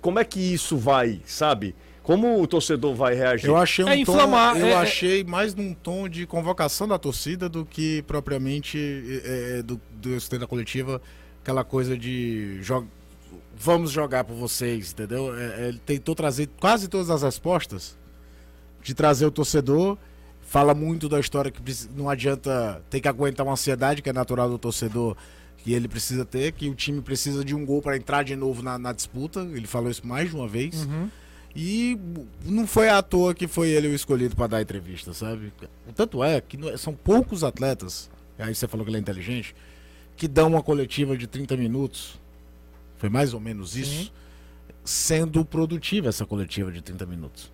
[0.00, 1.74] como é que isso vai, sabe?
[2.02, 3.48] Como o torcedor vai reagir?
[3.48, 6.86] Eu achei um é inflamar, tom, eu é, é, achei mais num tom de convocação
[6.86, 8.78] da torcida do que propriamente
[9.24, 11.02] é, é do, do da coletiva,
[11.42, 12.86] aquela coisa de joga,
[13.56, 15.36] vamos jogar por vocês, entendeu?
[15.36, 17.96] É, ele tentou trazer quase todas as respostas
[18.82, 19.98] de trazer o torcedor.
[20.42, 21.60] Fala muito da história que
[21.96, 25.16] não adianta ter que aguentar uma ansiedade que é natural do torcedor
[25.66, 28.62] que ele precisa ter, que o time precisa de um gol para entrar de novo
[28.62, 29.40] na, na, disputa.
[29.40, 30.86] Ele falou isso mais de uma vez.
[30.86, 31.10] Uhum.
[31.56, 31.98] E
[32.44, 35.52] não foi à toa que foi ele o escolhido para dar entrevista, sabe?
[35.88, 39.56] O tanto é que são poucos atletas, aí você falou que ele é inteligente,
[40.16, 42.16] que dão uma coletiva de 30 minutos.
[42.96, 44.04] Foi mais ou menos isso.
[44.04, 44.10] Sim.
[44.84, 47.50] Sendo produtiva essa coletiva de 30 minutos.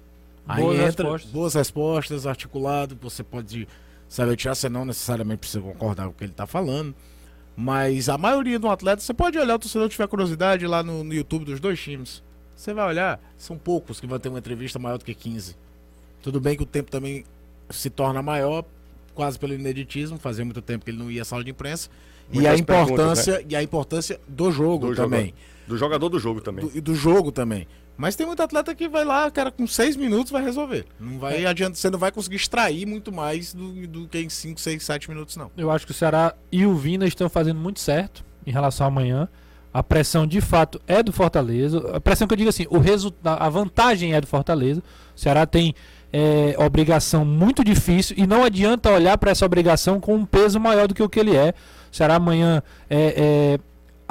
[0.46, 1.31] Aí boas entra respostas.
[1.31, 3.66] boas respostas, articulado, você pode
[4.07, 6.94] saber tirar, você não necessariamente precisa concordar com o que ele está falando
[7.57, 11.05] Mas a maioria do atleta, você pode olhar, se você não tiver curiosidade, lá no,
[11.05, 12.23] no YouTube dos dois times.
[12.57, 15.57] Você vai olhar, são poucos que vão ter uma entrevista maior do que 15.
[16.23, 17.25] Tudo bem que o tempo também
[17.71, 18.65] se torna maior,
[19.15, 21.91] quase pelo ineditismo, fazia muito tempo que ele não ia à sala de imprensa.
[22.31, 25.27] e a Muitas importância, perguntas, e a importância do jogo Do também.
[25.27, 26.67] jogador, do jogador do jogo também.
[26.67, 27.67] Do, e do jogo também.
[27.96, 30.87] Mas tem muito atleta que vai lá, cara, com seis minutos vai resolver.
[30.98, 34.61] Não vai adianta, você não vai conseguir extrair muito mais do, do que em 5,
[34.61, 35.50] 6, 7 minutos, não.
[35.57, 38.88] Eu acho que o Ceará e o Vina estão fazendo muito certo em relação a
[38.88, 39.28] amanhã.
[39.72, 41.96] A pressão de fato é do Fortaleza.
[41.96, 44.83] A pressão que eu digo assim, o resultado, a vantagem é do Fortaleza.
[45.16, 45.74] O Ceará tem
[46.12, 50.87] é, obrigação muito difícil e não adianta olhar para essa obrigação com um peso maior
[50.87, 51.55] do que o que ele é.
[51.90, 53.59] O Ceará amanhã é, é,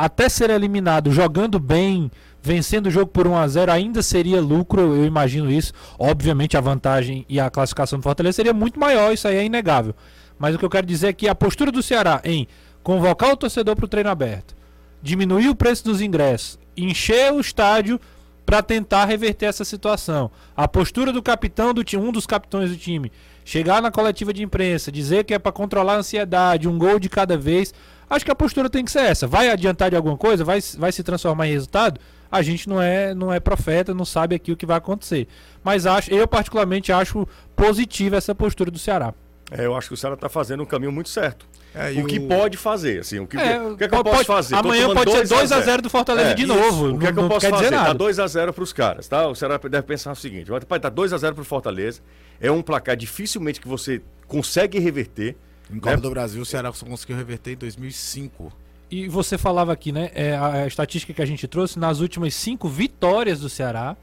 [0.06, 2.10] até ser eliminado jogando bem,
[2.42, 5.74] vencendo o jogo por 1 a 0 ainda seria lucro, eu imagino isso.
[6.00, 9.94] Obviamente a vantagem e a classificação do Fortaleza seria muito maior, isso aí é inegável.
[10.40, 12.48] Mas o que eu quero dizer é que a postura do Ceará em
[12.82, 14.56] convocar o torcedor para o treino aberto,
[15.04, 18.02] diminuir o preço dos ingressos, encher o estádio
[18.44, 20.32] para tentar reverter essa situação.
[20.58, 23.12] A postura do capitão do time, um dos capitães do time,
[23.46, 27.08] chegar na coletiva de imprensa, dizer que é para controlar a ansiedade, um gol de
[27.08, 27.72] cada vez.
[28.14, 29.26] Acho que a postura tem que ser essa.
[29.26, 30.44] Vai adiantar de alguma coisa?
[30.44, 32.00] Vai, vai se transformar em resultado?
[32.30, 35.28] A gente não é, não é profeta, não sabe aqui o que vai acontecer.
[35.64, 39.14] Mas acho, eu particularmente acho positiva essa postura do Ceará.
[39.50, 41.46] É, eu acho que o Ceará está fazendo um caminho muito certo.
[41.74, 43.96] É, e o que o- pode fazer, assim, o que, É, o que, é que
[43.96, 44.56] eu pode- posso fazer?
[44.56, 45.66] Tô amanhã pode ser 2 a 2 a 0.
[45.66, 47.76] 0 do Fortaleza de novo, O que é que eu não posso quer dizer fazer?
[47.78, 47.94] Dá nada.
[47.94, 49.28] 2 a 0 para os caras, tá?
[49.28, 52.02] O Ceará deve pensar o seguinte, vai vai dar 2 a 0 para o Fortaleza.
[52.42, 55.36] É um placar dificilmente que você consegue reverter.
[55.72, 56.02] Em Copa né?
[56.02, 58.52] do Brasil, o Ceará só conseguiu reverter em 2005.
[58.90, 60.12] E você falava aqui, né?
[60.14, 63.96] é, a, estatística que a gente trouxe, nas últimas cinco vitórias do Ceará,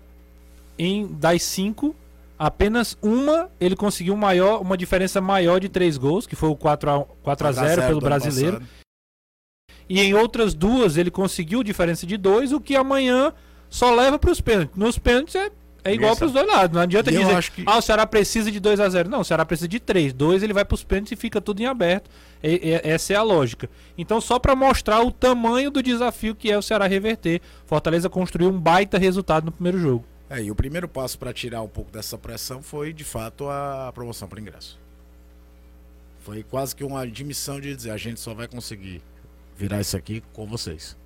[0.79, 1.95] em das cinco,
[2.39, 6.91] apenas uma ele conseguiu maior, uma diferença maior de três gols, que foi o 4
[6.91, 8.61] a, 4 a 0 pelo do ano brasileiro.
[8.61, 8.89] passado.
[9.89, 13.33] E em outras duas ele conseguiu diferença de dois, o que amanhã
[13.69, 14.77] só leva para os pênaltis.
[14.77, 15.51] Nos pênaltis é,
[15.85, 16.75] é igual para os dois lados.
[16.75, 19.25] Não adianta eu dizer, que- ah, o Ceará precisa de 2 a 0 Não, o
[19.25, 20.13] Ceará precisa de 3.
[20.13, 22.11] 2 ele vai para os pênaltis e fica tudo em aberto.
[22.43, 23.69] E- e- essa é a lógica.
[23.97, 28.51] Então, só para mostrar o tamanho do desafio que é o Ceará reverter, Fortaleza construiu
[28.51, 30.05] um baita resultado no primeiro jogo.
[30.31, 33.91] É, e o primeiro passo para tirar um pouco dessa pressão foi, de fato, a
[33.95, 34.79] promoção para ingresso.
[36.21, 39.01] Foi quase que uma admissão de dizer, a gente só vai conseguir
[39.57, 40.97] virar isso aqui com vocês.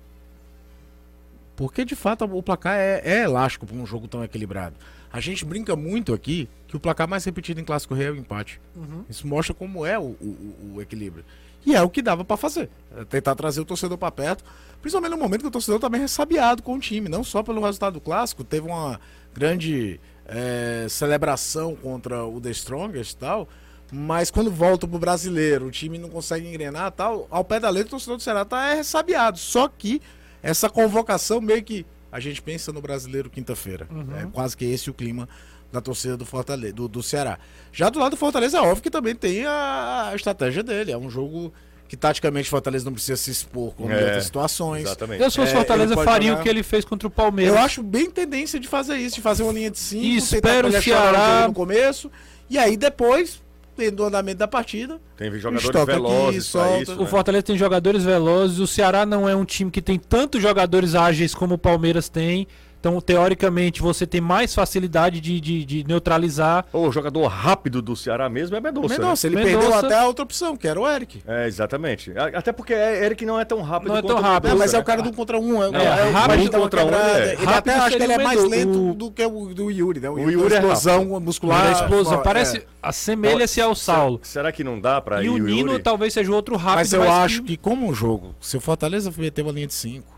[1.55, 4.75] Porque, de fato, o placar é, é elástico para um jogo tão equilibrado.
[5.11, 8.15] A gente brinca muito aqui que o placar mais repetido em Clássico Rei é o
[8.15, 8.59] empate.
[9.07, 11.23] Isso mostra como é o, o- o equilíbrio.
[11.65, 12.69] E é o que dava para fazer.
[12.97, 14.43] É tentar trazer o torcedor para perto,
[14.81, 17.61] principalmente no momento que o torcedor tá bem ressabiado com o time, não só pelo
[17.63, 18.99] resultado do clássico, teve uma
[19.33, 23.47] grande é, celebração contra o The Strongest e tal,
[23.91, 27.69] mas quando volta pro brasileiro, o time não consegue engrenar e tal, ao pé da
[27.69, 29.37] letra o torcedor do Ceará tá é, ressabiado.
[29.37, 30.01] Só que
[30.43, 33.87] essa convocação meio que a gente pensa no brasileiro quinta-feira.
[34.21, 35.27] É quase que esse o clima
[35.71, 37.39] da torcida do Fortaleza, do, do Ceará.
[37.71, 40.91] Já do lado do Fortaleza é óbvio que também tem a, a estratégia dele.
[40.91, 41.51] É um jogo
[41.87, 44.83] que taticamente o Fortaleza não precisa se expor com É, outras situações.
[44.83, 45.21] Exatamente.
[45.23, 47.55] Eu, se fosse É, Fortaleza, pode faria jogar- o que ele fez contra o Palmeiras.
[47.55, 50.67] Eu acho bem tendência de fazer isso, de fazer uma linha de 5, E espero
[50.67, 52.11] o no Ceará- começo,
[52.49, 53.41] e aí depois,
[53.75, 56.81] tendo o andamento da partida, Tem jogadores aqui, velozes pra solta.
[56.83, 56.95] isso.
[56.95, 57.05] O né?
[57.09, 61.33] Fortaleza tem jogadores velozes, o Ceará não é um time que tem tantos jogadores ágeis
[61.35, 62.47] como o Palmeiras tem.
[62.83, 66.65] Então, teoricamente, você tem mais facilidade de, de, de neutralizar.
[66.73, 68.89] O jogador rápido do Ceará mesmo é Mendonça.
[68.99, 71.23] Mendonça, ele Mendonça- perdeu até a outra opção, que era o Eric.
[71.25, 71.45] né?
[71.45, 72.11] É, exatamente.
[72.17, 74.49] Até porque é- Eric não é tão rápido Não é tão o rápido.
[74.49, 74.81] Mendonça, mas é né?
[74.81, 75.63] o cara do um contra um.
[75.63, 77.33] É, Não, é, é o rápido contra um, ele é.
[77.35, 79.71] Ele Rápido até acho que ele é o mais lento O- do que o do
[79.71, 80.09] Yuri, né?
[80.09, 81.65] O, O Yuri, Yuri tem é uma explosão Ele muscular.
[81.67, 82.23] é explosão, é.
[82.23, 84.19] parece, assemelha-se ao Saulo.
[84.23, 85.83] Será que não dá pra E ir o Nino Yuri?
[85.83, 86.79] talvez seja o outro rápido.
[86.79, 89.73] Mas eu mas acho que, como um jogo, se o Fortaleza meter uma linha de
[89.73, 90.12] 5,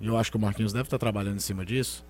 [0.00, 2.04] e eu acho que o Marquinhos deve estar trabalhando em cima disso,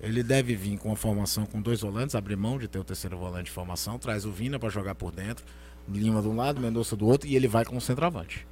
[0.00, 3.16] ele deve vir com uma formação com dois volantes, abrir mão de ter o terceiro
[3.16, 5.44] volante de formação, traz o Vina para jogar por dentro,
[5.88, 8.44] Lima de um lado, Mendonça do outro, e ele vai com o centroavante.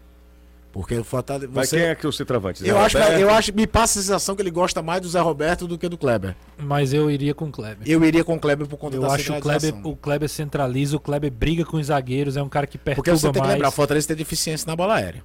[0.71, 1.47] Porque o Fortaleza.
[1.49, 1.77] Vai Você...
[1.77, 2.61] quem é que o centroavante?
[2.61, 5.09] Zé Eu acho, que- eu acho, me passa a sensação que ele gosta mais do
[5.09, 6.35] Zé Roberto do que do Kleber.
[6.59, 7.87] Mas eu iria com o Kleber.
[7.89, 10.97] Eu iria com o Kleber por conta Eu da acho o Kleber, o Kleber centraliza,
[10.97, 13.39] o Kleber briga com os zagueiros, é um cara que Porque perturba você tem que
[13.41, 13.53] mais.
[13.53, 15.23] lembrar, o Fortaleza tem deficiência na bola aérea.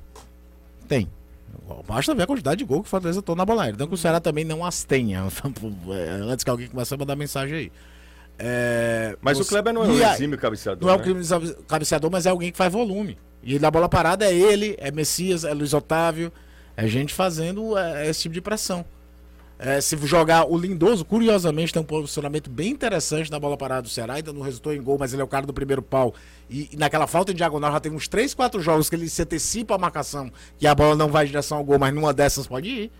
[0.87, 1.09] Tem.
[1.87, 3.75] Basta ver a quantidade de gol que o Fortaleza tomou na bola aérea.
[3.75, 5.27] Então que o Ceará também não as tenha.
[5.89, 7.71] É, Antes que alguém comece a mandar mensagem aí.
[8.37, 10.87] É, Mas o Kleber não é um exímio cabeceador.
[10.87, 11.55] Não é um né?
[11.67, 13.17] cabeceador, mas é alguém que faz volume.
[13.43, 16.31] E na bola parada é ele, é Messias, é Luiz Otávio.
[16.77, 18.85] É gente fazendo é, esse tipo de pressão.
[19.61, 23.89] É, se jogar o Lindoso, curiosamente, tem um posicionamento bem interessante na bola parada do
[23.89, 24.13] Ceará.
[24.13, 26.15] Ainda não resultou em gol, mas ele é o cara do primeiro pau.
[26.49, 29.21] E, e naquela falta em diagonal já tem uns 3, 4 jogos que ele se
[29.21, 32.47] antecipa a marcação e a bola não vai em direção ao gol, mas numa dessas
[32.47, 32.91] pode ir.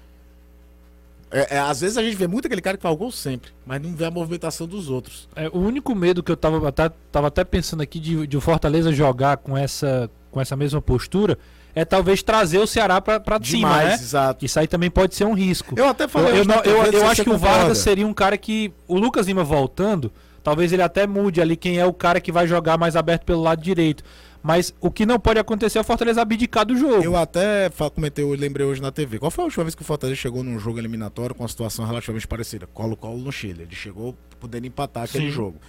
[1.31, 3.81] É, é, às vezes a gente vê muito aquele cara que faz gol sempre, mas
[3.81, 5.29] não vê a movimentação dos outros.
[5.35, 8.91] É, o único medo que eu tava tava até pensando aqui de, de o Fortaleza
[8.91, 11.37] jogar com essa, com essa mesma postura
[11.79, 13.93] é talvez trazer o Ceará pra, pra cima, né?
[13.93, 14.45] Exato.
[14.45, 15.75] Isso aí também pode ser um risco.
[15.77, 17.37] Eu até falei Eu, eu, não- eu, eu acho que o.
[17.37, 18.73] Vargas seria um cara que.
[18.87, 20.11] O Lucas Lima voltando,
[20.43, 23.41] talvez ele até mude ali quem é o cara que vai jogar mais aberto pelo
[23.41, 24.03] lado direito.
[24.41, 27.03] Mas o que não pode acontecer é o Fortaleza abdicar do jogo.
[27.03, 29.19] Eu até comentei, eu lembrei hoje na TV.
[29.19, 31.85] Qual foi a última vez que o Fortaleza chegou num jogo eliminatório com uma situação
[31.85, 32.65] relativamente parecida?
[32.67, 33.63] Colo-Colo no Chile.
[33.63, 35.31] Ele chegou podendo empatar aquele Sim.
[35.31, 35.59] jogo.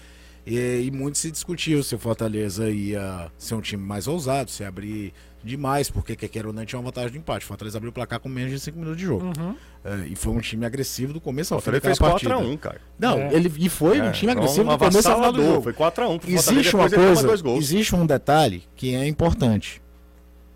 [0.47, 4.65] E, e muito se discutiu se o Fortaleza ia ser um time mais ousado, se
[4.65, 7.45] abrir demais, porque quer queira ou não tinha uma vantagem de empate.
[7.45, 9.27] O Fortaleza abriu o placar com menos de 5 minutos de jogo.
[9.39, 9.57] Uhum.
[9.85, 12.35] É, e foi um time agressivo do começo ao fim fez partida.
[12.37, 12.81] 4x1, cara.
[12.99, 13.33] Não, É.
[13.35, 15.63] ele e foi É, um time agressivo um do começo ao final do jogo.
[15.63, 19.81] Foi 4 a 1 pro Fortaleza, Existe uma coisa, existe um detalhe que é importante.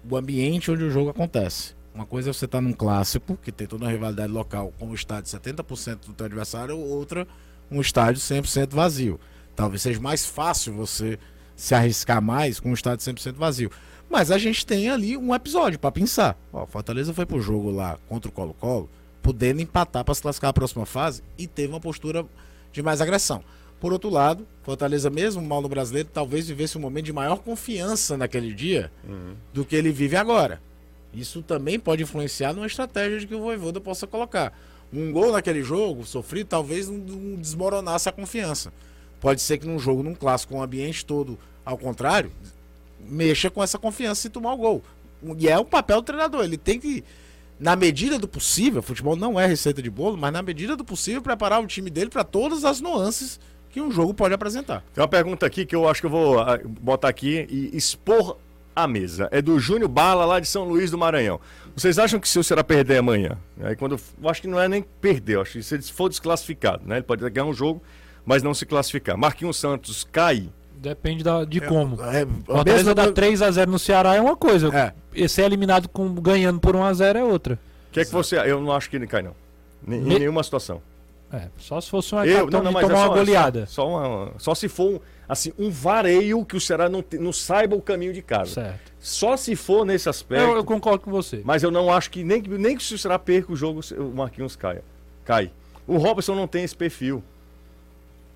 [0.09, 1.75] O ambiente onde o jogo acontece.
[1.94, 4.94] Uma coisa é você estar num clássico, que tem toda uma rivalidade local, com o
[4.94, 7.27] estádio 70% do teu adversário, outra,
[7.70, 9.18] um estádio 100% vazio.
[9.55, 11.18] Talvez seja mais fácil você
[11.57, 13.70] se arriscar mais com um estádio 100% vazio.
[14.09, 16.38] Mas a gente tem ali um episódio para pensar.
[16.53, 18.88] Ó, Fortaleza foi pro jogo lá contra o Colo-Colo,
[19.23, 22.25] podendo empatar para se classificar a próxima fase e teve uma postura
[22.73, 23.43] de mais agressão.
[23.81, 28.17] Por outro lado, Fortaleza, mesmo mal no brasileiro, talvez vivesse um momento de maior confiança
[28.17, 28.90] naquele dia
[29.53, 30.61] do que ele vive agora.
[31.12, 34.57] Isso também pode influenciar numa estratégia de que o Voivoda possa colocar.
[34.93, 38.73] Um gol naquele jogo sofrido talvez não, não desmoronasse a confiança.
[39.21, 42.31] Pode ser que num jogo, num clássico, com o ambiente todo ao contrário,
[43.09, 44.83] mexa com essa confiança e tomar o gol.
[45.38, 46.45] E é o papel do treinador.
[46.45, 47.05] Ele tem que,
[47.59, 51.23] na medida do possível, futebol não é receita de bolo, mas na medida do possível,
[51.23, 53.40] preparar o time dele para todas as nuances
[53.71, 54.85] que um jogo pode apresentar.
[54.95, 58.37] Tem uma pergunta aqui que eu acho que eu vou ah, botar aqui e expor
[58.75, 59.29] à mesa.
[59.31, 61.40] É do Júnior Bala, lá de São Luís do Maranhão.
[61.75, 64.69] Vocês acham que se o Ceará perder amanhã, aí quando eu acho que não é
[64.69, 66.97] nem perder, acho que se ele for desclassificado, né?
[66.97, 67.83] Ele pode ganhar um jogo,
[68.25, 69.17] mas não se classificar.
[69.17, 70.49] Marquinhos Santos cai.
[70.77, 71.95] Depende da, de como.
[72.03, 74.69] É, Fortaleza mesmo- dar 3x0 no Ceará é uma coisa.
[74.77, 74.93] É.
[75.15, 77.59] E ser eliminado com, ganhando por 1x0 é outra.
[77.89, 78.37] O que é que você.
[78.39, 79.35] Eu não acho que ele cai, não.
[79.87, 80.83] Nem- Em Me- nenhuma situação.
[81.33, 83.67] É, só se fosse uma Eu, não, não, de mas é tomar só, uma goleada.
[83.67, 87.19] Só, só, uma- só se for um, assim, um vareio que o Ceará não, te-
[87.19, 88.53] não saiba o caminho de casa.
[88.53, 88.93] Certo.
[89.01, 90.43] Só se for nesse aspecto.
[90.45, 91.41] Eu, eu concordo com você.
[91.45, 93.81] Mas eu não acho que nem, que- nem que se o Ceará perca o jogo,
[93.99, 94.83] o Marquinhos caia.
[95.25, 95.51] Cai.
[95.87, 97.23] O Robson não tem esse perfil.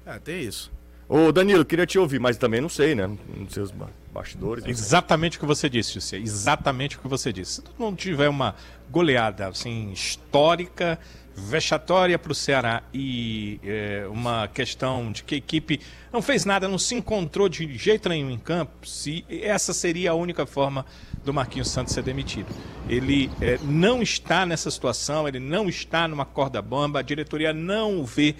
[0.06, 0.70] É, tem isso.
[1.08, 3.06] Ô Danilo, queria te ouvir, mas também não sei, né?
[3.06, 4.64] Não sei os ba- bastidores.
[4.66, 6.18] Exatamente o que você disse, José.
[6.18, 7.54] Exatamente o que você disse.
[7.56, 8.54] Se não tiver uma
[8.90, 10.98] goleada assim histórica,
[11.34, 15.80] vexatória para o Ceará e é, uma questão de que a equipe
[16.12, 20.14] não fez nada, não se encontrou de jeito nenhum em campo, se essa seria a
[20.14, 20.84] única forma
[21.24, 22.48] do Marquinhos Santos ser demitido.
[22.88, 28.00] Ele é, não está nessa situação, ele não está numa corda bamba, a diretoria não
[28.00, 28.34] o vê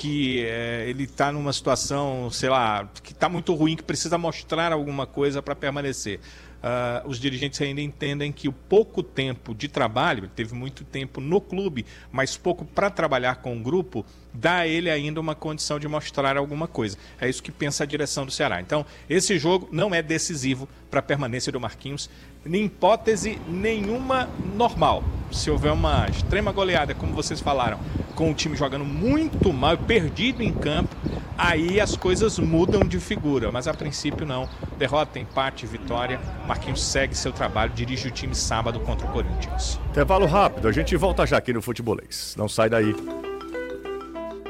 [0.00, 4.72] que é, ele está numa situação, sei lá, que está muito ruim, que precisa mostrar
[4.72, 6.20] alguma coisa para permanecer.
[6.62, 11.20] Ah, os dirigentes ainda entendem que o pouco tempo de trabalho, ele teve muito tempo
[11.20, 15.78] no clube, mas pouco para trabalhar com o grupo, dá a ele ainda uma condição
[15.78, 16.98] de mostrar alguma coisa.
[17.20, 18.60] É isso que pensa a direção do Ceará.
[18.60, 22.10] Então, esse jogo não é decisivo para a permanência do Marquinhos,
[22.44, 25.02] em hipótese nenhuma normal.
[25.30, 27.78] Se houver uma extrema goleada, como vocês falaram,
[28.14, 30.94] com o time jogando muito mal, perdido em campo,
[31.38, 33.52] aí as coisas mudam de figura.
[33.52, 34.48] Mas a princípio não.
[34.76, 36.20] Derrota, empate, vitória.
[36.46, 39.78] Marquinhos segue seu trabalho, dirige o time sábado contra o Corinthians.
[39.90, 42.34] Intervalo rápido, a gente volta já aqui no Futebolês.
[42.36, 42.94] Não sai daí.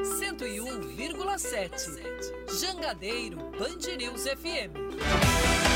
[0.03, 2.59] 101,7.
[2.59, 5.70] Jangadeiro Band News FM.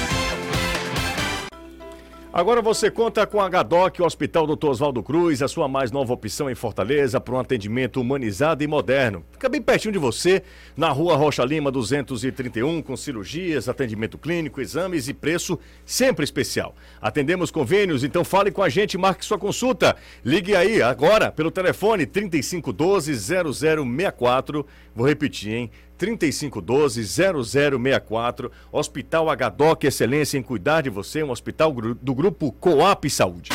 [2.36, 4.66] Agora você conta com a HDOC, o Hospital Dr.
[4.66, 9.24] Oswaldo Cruz, a sua mais nova opção em Fortaleza para um atendimento humanizado e moderno.
[9.30, 10.42] Fica bem pertinho de você,
[10.76, 16.74] na rua Rocha Lima 231, com cirurgias, atendimento clínico, exames e preço sempre especial.
[17.00, 19.94] Atendemos convênios, então fale com a gente marque sua consulta.
[20.24, 24.66] Ligue aí agora pelo telefone 3512-0064.
[24.92, 25.70] Vou repetir, hein?
[25.98, 28.50] 3512-0064.
[28.72, 33.50] Hospital HDOC, excelência em cuidar de você, um hospital do grupo Coap Saúde.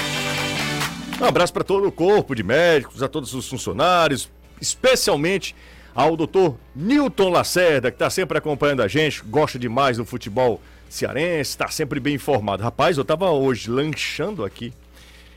[1.22, 4.30] Um abraço para todo o corpo de médicos, a todos os funcionários,
[4.62, 5.54] especialmente
[5.94, 11.52] ao doutor Newton Lacerda, que está sempre acompanhando a gente, gosta demais do futebol cearense,
[11.52, 12.64] está sempre bem informado.
[12.64, 14.72] Rapaz, eu estava hoje lanchando aqui,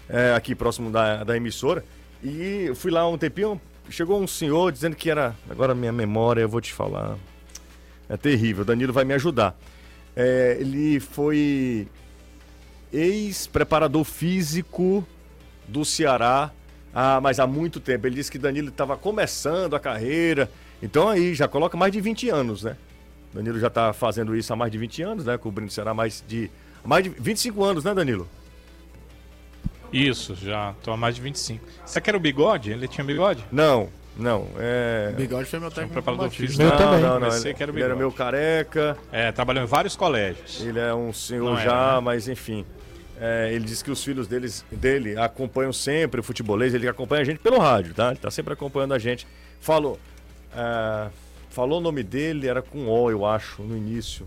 [0.09, 1.85] é, aqui próximo da, da emissora,
[2.23, 5.35] e fui lá um tempinho chegou um senhor dizendo que era.
[5.49, 7.17] Agora minha memória, eu vou te falar.
[8.09, 8.65] É terrível.
[8.65, 9.57] Danilo vai me ajudar.
[10.15, 11.89] É, ele foi
[12.93, 15.07] ex-preparador físico
[15.67, 16.53] do Ceará,
[16.95, 18.07] ah, mas há muito tempo.
[18.07, 20.51] Ele disse que Danilo estava começando a carreira.
[20.83, 22.77] Então aí já coloca mais de 20 anos, né?
[23.33, 25.39] Danilo já está fazendo isso há mais de 20 anos, né?
[25.39, 26.51] Cobrindo o Ceará mais de.
[26.85, 28.29] Mais de 25 anos, né, Danilo?
[29.93, 31.65] Isso, já tô há mais de 25.
[31.85, 32.71] Você quer o bigode?
[32.71, 33.45] Ele tinha bigode?
[33.53, 34.47] Não, não.
[34.59, 35.11] É...
[35.13, 35.91] O bigode foi meu técnico.
[35.91, 36.63] Um preparador físico.
[36.63, 37.01] Não, Não, também.
[37.01, 38.97] não, não, ele, que era o ele era meu careca.
[39.11, 40.61] É, trabalhou em vários colégios.
[40.65, 42.01] Ele é um senhor Não já, era, né?
[42.01, 42.65] mas enfim.
[43.21, 47.25] É, ele diz que os filhos deles, dele acompanham sempre o futebolês, ele acompanha a
[47.25, 48.09] gente pelo rádio, tá?
[48.09, 49.27] Ele tá sempre acompanhando a gente.
[49.61, 49.99] Falou.
[50.57, 51.09] é,
[51.51, 54.27] falou o nome dele, era com O, eu acho, no início.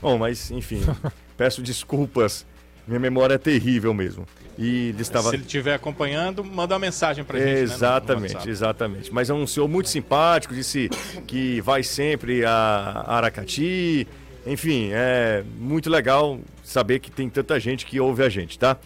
[0.00, 0.82] Bom, mas enfim,
[1.36, 2.44] peço desculpas.
[2.88, 4.26] Minha memória é terrível mesmo.
[4.62, 5.30] E ele estava.
[5.30, 7.48] Se ele estiver acompanhando, manda uma mensagem pra gente.
[7.48, 8.50] né, no- no Exatamente, WhatsApp.
[8.50, 9.12] exatamente.
[9.14, 10.88] Mas é um senhor muito simpático, disse
[11.26, 14.06] que vai sempre a Aracati.
[14.46, 18.76] Enfim, é muito legal saber que tem tanta gente que ouve a gente, tá?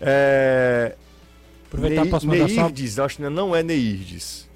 [0.00, 0.94] É...
[1.66, 4.48] Aproveitar, posso mandar só- Neirdes, acho que não é Neirdes.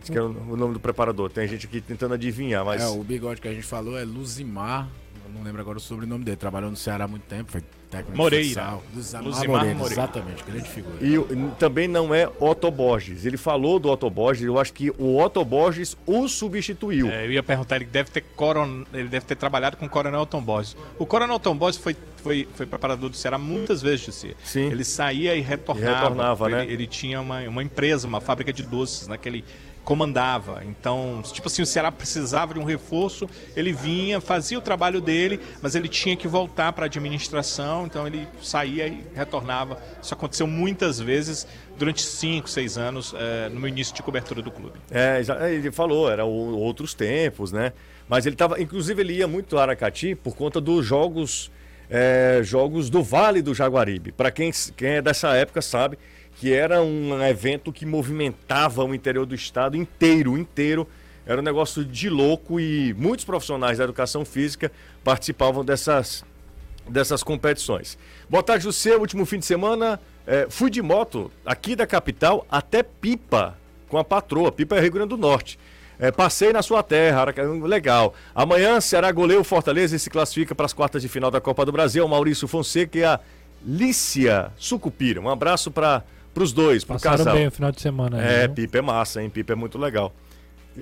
[0.00, 1.30] Diz que é o o nome do preparador.
[1.30, 2.82] Tem gente aqui tentando adivinhar, mas.
[2.82, 4.88] É, o bigode que a gente falou é Luzimar.
[5.24, 6.36] Eu não lembro agora o sobrenome dele.
[6.36, 7.50] Trabalhou no Ceará há muito tempo.
[7.50, 7.62] Foi
[7.94, 8.44] técnico Moreira.
[8.44, 8.82] de futsal.
[9.22, 10.02] Luzimar, Moreira, Moreira.
[10.02, 10.96] Exatamente, grande figura.
[11.00, 11.16] E
[11.58, 13.24] também não é Otto Borges.
[13.24, 17.08] Ele falou do Otto Borges, eu acho que o Otto Borges o substituiu.
[17.08, 18.84] É, eu ia perguntar, ele deve ter coron...
[18.92, 20.76] ele deve ter trabalhado com o Coronel Tom Borges.
[20.98, 24.36] O Coronel Tom Borges foi, foi, foi preparador do Ceará muitas vezes, Jussi.
[24.44, 24.70] Sim.
[24.70, 25.90] Ele saía e retornava.
[25.90, 26.66] E retornava, ele, né?
[26.68, 29.44] ele tinha uma, uma empresa, uma fábrica de doces, né, que ele
[29.84, 30.62] comandava.
[30.64, 35.38] Então, tipo assim, o Ceará precisava de um reforço, ele vinha, fazia o trabalho dele,
[35.62, 39.78] mas ele tinha que voltar para a administração, então ele saía e retornava.
[40.02, 41.46] Isso aconteceu muitas vezes
[41.78, 44.78] durante cinco, seis anos eh, no início de cobertura do clube.
[44.90, 47.72] É, exa- ele falou, era o- outros tempos, né?
[48.08, 48.60] Mas ele tava.
[48.60, 51.50] Inclusive, ele ia muito a Aracati por conta dos jogos.
[51.90, 54.10] é, jogos do Vale do Jaguaribe.
[54.10, 55.98] Para quem, quem é dessa época sabe
[56.36, 60.86] que era um evento que movimentava o interior do estado inteiro, inteiro.
[61.26, 64.70] Era um negócio de louco e muitos profissionais da educação física
[65.02, 66.24] participavam dessas,
[66.88, 67.96] dessas competições.
[68.28, 68.96] Boa tarde, José.
[68.96, 73.56] Último fim de semana, eh, fui de moto aqui da capital até Pipa,
[73.88, 74.52] com a patroa.
[74.52, 75.58] Pipa é Rio Grande do Norte.
[75.98, 77.24] Eh, passei na sua terra,
[77.62, 78.14] legal.
[78.34, 81.64] Amanhã, Ceará goleia o Fortaleza e se classifica para as quartas de final da Copa
[81.64, 82.06] do Brasil.
[82.08, 83.20] Maurício Fonseca e a
[83.64, 85.20] Lícia Sucupira.
[85.20, 86.02] Um abraço para
[86.42, 87.34] os dois, para o Passaram casal.
[87.34, 88.20] bem o final de semana.
[88.20, 88.54] É, viu?
[88.56, 89.30] Pipa é massa, hein?
[89.30, 90.12] Pipa é muito legal.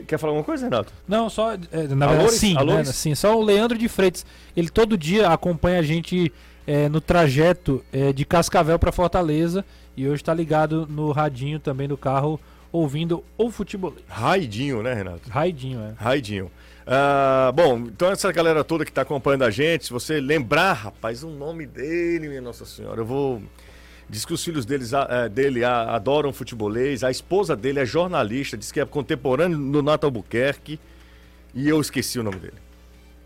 [0.07, 0.93] Quer falar alguma coisa, Renato?
[1.07, 1.53] Não, só.
[1.53, 2.41] é, na Alores?
[2.41, 3.15] verdade, sim, né, sim.
[3.15, 4.25] Só o Leandro de Freitas.
[4.57, 6.33] Ele todo dia acompanha a gente
[6.67, 9.65] é, no trajeto é, de Cascavel para Fortaleza.
[9.95, 12.41] E hoje tá ligado no radinho também do carro,
[12.71, 13.95] ouvindo o futebol.
[14.09, 15.29] Raidinho, né, Renato?
[15.29, 15.93] Raidinho, é.
[16.03, 16.51] Raidinho.
[16.87, 21.23] Ah, bom, então essa galera toda que está acompanhando a gente, se você lembrar, rapaz,
[21.23, 23.43] o nome dele, minha Nossa Senhora, eu vou.
[24.09, 28.57] Diz que os filhos deles, eh, dele ah, adoram futebolês, a esposa dele é jornalista,
[28.57, 30.79] diz que é contemporâneo do Nato Albuquerque,
[31.55, 32.59] e eu esqueci o nome dele.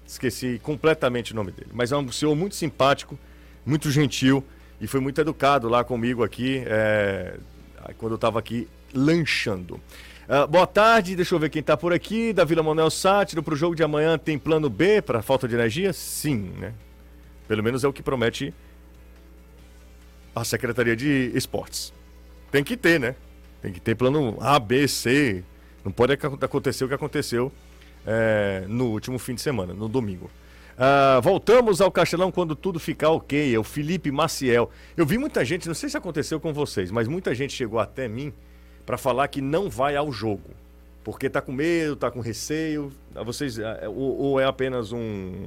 [0.07, 1.71] Esqueci completamente o nome dele.
[1.73, 3.19] Mas é um senhor muito simpático,
[3.65, 4.45] muito gentil,
[4.81, 7.37] e foi muito educado lá comigo aqui, eh,
[7.99, 9.81] quando eu estava aqui lanchando.
[10.29, 12.33] Ah, boa tarde, deixa eu ver quem está por aqui.
[12.33, 15.55] Da Vila Manuel Sátiro, para o jogo de amanhã tem plano B para falta de
[15.55, 15.93] energia?
[15.93, 16.75] Sim, né?
[17.47, 18.53] Pelo menos é o que promete
[20.37, 21.93] a Secretaria de Esportes.
[22.53, 23.17] Tem que ter, né?
[23.63, 25.43] Tem que ter plano A, B, C.
[25.85, 27.51] Não pode ac- acontecer o que aconteceu
[28.07, 30.31] eh, no último fim de semana, no domingo.
[30.79, 33.55] Ah, voltamos ao Castelão quando tudo ficar ok.
[33.55, 34.71] É o Felipe Maciel.
[34.95, 38.07] Eu vi muita gente, não sei se aconteceu com vocês, mas muita gente chegou até
[38.07, 38.33] mim
[38.85, 40.51] para falar que não vai ao jogo.
[41.03, 42.93] Porque tá com medo, tá com receio.
[43.25, 45.47] Vocês, ah, ou, ou é apenas um.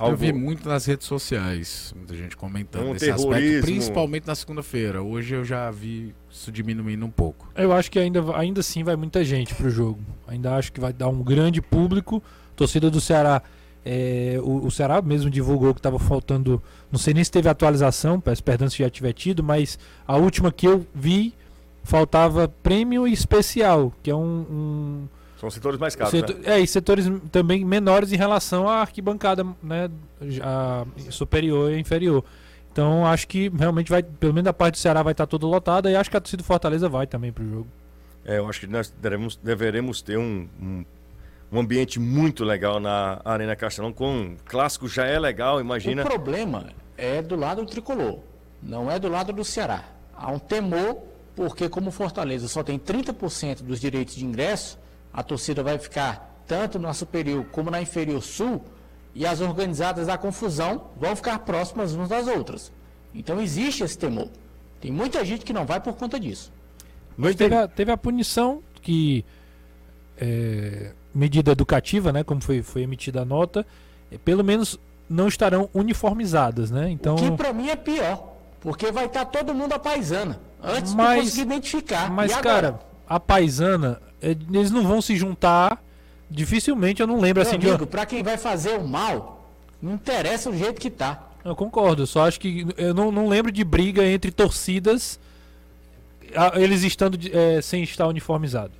[0.00, 3.62] Eu vi muito nas redes sociais, muita gente comentando Um esse aspecto, terrorismo.
[3.62, 5.02] principalmente na segunda-feira.
[5.02, 7.48] Hoje eu já vi isso diminuindo um pouco.
[7.54, 10.00] Eu acho que ainda, ainda assim vai muita gente pro jogo.
[10.26, 12.22] Ainda acho que vai dar um grande público.
[12.56, 13.42] Torcida do Ceará.
[13.84, 16.60] é, o, o Ceará mesmo divulgou que estava faltando.
[16.90, 20.50] Não sei nem se teve atualização, peço perdão se já tiver tido, mas a última
[20.50, 21.34] que eu vi
[21.84, 24.46] faltava prêmio especial, que é um.
[24.50, 25.08] um
[25.42, 26.54] São setores mais caros, setor- né?
[26.54, 29.90] É, e setores também menores em relação à arquibancada né,
[30.20, 32.24] já superior e inferior.
[32.70, 35.90] Então acho que realmente vai, pelo menos a parte do Ceará vai estar toda lotada
[35.90, 37.66] e acho que a torcida do Fortaleza vai também pro jogo.
[38.24, 40.84] É, eu acho que nós devemos, deveremos ter um, um,
[41.50, 43.92] um ambiente muito legal na Arena Castelão.
[43.92, 46.02] Com clássico já é legal, imagina.
[46.02, 46.66] O problema
[46.96, 48.20] é do lado do tricolor,
[48.62, 49.82] não é do lado do Ceará.
[50.16, 50.98] Há um temor
[51.34, 54.78] porque como o Fortaleza só tem 30% dos direitos de ingresso,
[55.12, 58.62] a torcida vai ficar tanto na superior como na inferior sul,
[59.14, 62.72] e as organizadas da confusão vão ficar próximas umas das outras.
[63.14, 64.28] Então existe esse temor.
[64.80, 66.50] Tem muita gente que não vai por conta disso.
[67.16, 69.24] Mas teve a, teve a punição que
[70.18, 73.66] é, medida educativa, né, como foi, foi emitida a nota,
[74.10, 76.90] é, pelo menos não estarão uniformizadas, né?
[76.90, 80.94] Então O que para mim é pior, porque vai estar todo mundo a paisana, antes
[80.94, 82.10] Mas- de conseguir identificar.
[82.10, 82.44] Mas, E agora?
[82.72, 85.82] cara, a paisana, eles não vão se juntar.
[86.30, 87.90] Dificilmente eu não lembro Meu assim amigo, de.
[87.90, 89.50] pra quem vai fazer o mal,
[89.82, 91.28] não interessa o jeito que tá.
[91.44, 92.66] Eu concordo, só acho que.
[92.76, 95.18] Eu não, não lembro de briga entre torcidas,
[96.54, 98.72] eles estando é, sem estar uniformizado.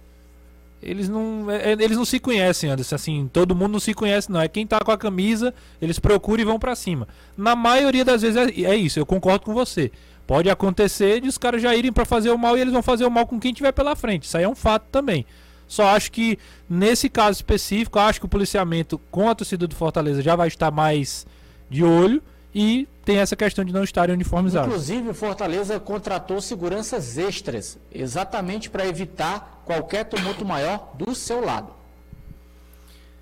[0.82, 2.96] Eles não, é, é, eles não se conhecem, Anderson.
[2.96, 4.40] Assim, todo mundo não se conhece, não.
[4.40, 7.06] É quem tá com a camisa, eles procuram e vão pra cima.
[7.36, 9.92] Na maioria das vezes é, é isso, eu concordo com você.
[10.32, 13.04] Pode acontecer de os caras já irem pra fazer o mal e eles vão fazer
[13.04, 14.22] o mal com quem tiver pela frente.
[14.22, 15.26] Isso aí é um fato também.
[15.68, 20.22] Só acho que nesse caso específico, acho que o policiamento com a torcida do Fortaleza
[20.22, 21.26] já vai estar mais
[21.68, 22.22] de olho
[22.54, 24.68] e tem essa questão de não estarem uniformizados.
[24.68, 31.74] Inclusive, o Fortaleza contratou seguranças extras, exatamente para evitar qualquer tumulto maior do seu lado.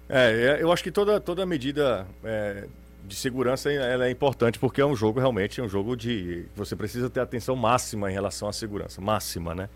[0.08, 2.68] É, é, eu acho que toda, toda medida é,
[3.10, 6.76] de segurança ela é importante porque é um jogo realmente é um jogo de você
[6.76, 9.68] precisa ter atenção máxima em relação à segurança, máxima, né?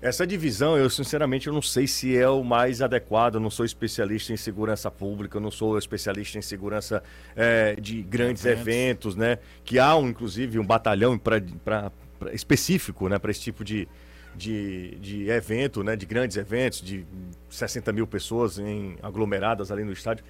[0.00, 3.34] Essa divisão, eu sinceramente eu não sei se é o mais adequado.
[3.34, 7.02] Eu não sou especialista em segurança pública, eu não sou especialista em segurança
[7.36, 8.66] é, de grandes Eventos.
[9.14, 9.38] eventos, né?
[9.62, 11.42] Que há, um, inclusive, um batalhão pra-
[12.32, 13.18] específico, né?
[13.18, 13.86] Para esse tipo de,
[14.34, 15.94] de, de evento, né?
[15.96, 17.04] De grandes eventos, de
[17.50, 20.24] 60 mil pessoas em, aglomeradas ali no estádio.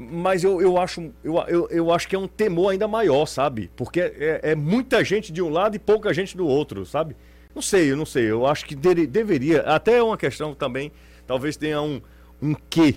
[0.00, 3.68] Mas eu, eu, acho, eu, eu, eu acho que é um temor ainda maior, sabe?
[3.74, 7.16] Porque é, é muita gente de um lado e pouca gente do outro, sabe?
[7.52, 8.30] Não sei, eu não sei.
[8.30, 9.62] Eu acho que dele- deveria.
[9.62, 10.92] Até é uma questão também,
[11.26, 12.00] talvez tenha um,
[12.40, 12.94] um quê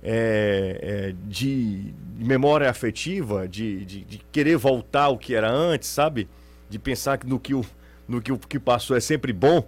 [0.00, 6.28] é, é, de, memória afetiva, de, de, de querer voltar ao que era antes, sabe?
[6.70, 7.64] De pensar que no que o,
[8.06, 9.66] no que, o que passou é sempre bom.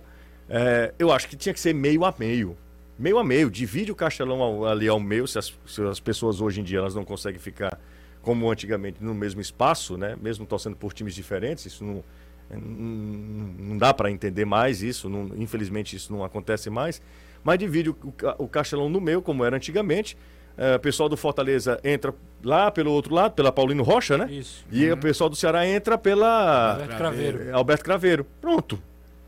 [0.48, 2.56] É, eu acho que tinha que ser meio a meio.
[2.98, 3.50] Meio a meio.
[3.50, 6.78] Divide o castelão ao- ali ao meio, se as, se as pessoas hoje em dia
[6.78, 7.78] elas não conseguem ficar
[8.22, 10.16] como antigamente no mesmo espaço, né?
[10.20, 12.02] Mesmo torcendo por times diferentes, isso não,
[12.50, 17.00] não, não dá para entender mais isso, não- infelizmente isso não acontece mais.
[17.44, 20.16] Mas divide o, o ca- o castelão no meio, como era antigamente.
[20.58, 24.26] É, o pessoal do Fortaleza entra lá pelo outro lado, pela Paulino Rocha, né?
[24.32, 24.64] Isso.
[24.72, 27.42] E o pessoal do Ceará entra pela Alberto Craveiro.
[27.42, 28.26] é, Alberto Craveiro.
[28.40, 28.82] Pronto.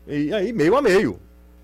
[0.07, 1.19] E aí, meio a meio.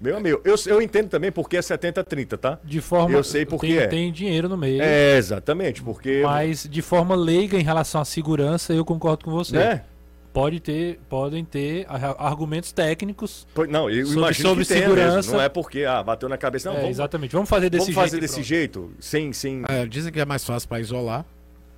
[0.05, 0.41] Meio a meio.
[0.43, 2.59] Eu, eu entendo também porque é 70-30, tá?
[2.63, 3.15] De forma.
[3.15, 3.87] Eu sei porque tem, é.
[3.87, 4.81] tem dinheiro no meio.
[4.81, 6.21] É, exatamente, porque.
[6.23, 9.57] Mas de forma leiga em relação à segurança, eu concordo com você.
[9.57, 9.83] Né?
[10.31, 13.47] Pode ter, podem ter ar- argumentos técnicos.
[13.55, 15.15] Pois- Não, eu sobre, imagino sobre que tenha segurança.
[15.15, 15.33] mesmo.
[15.33, 16.69] Não é porque ah, bateu na cabeça.
[16.69, 17.31] Não, É, vamos, exatamente.
[17.31, 18.05] Vamos fazer desse vamos jeito.
[18.05, 18.47] fazer e desse pronto.
[18.47, 19.31] jeito, sem.
[19.33, 19.63] sem...
[19.67, 21.25] É, dizem que é mais fácil para isolar,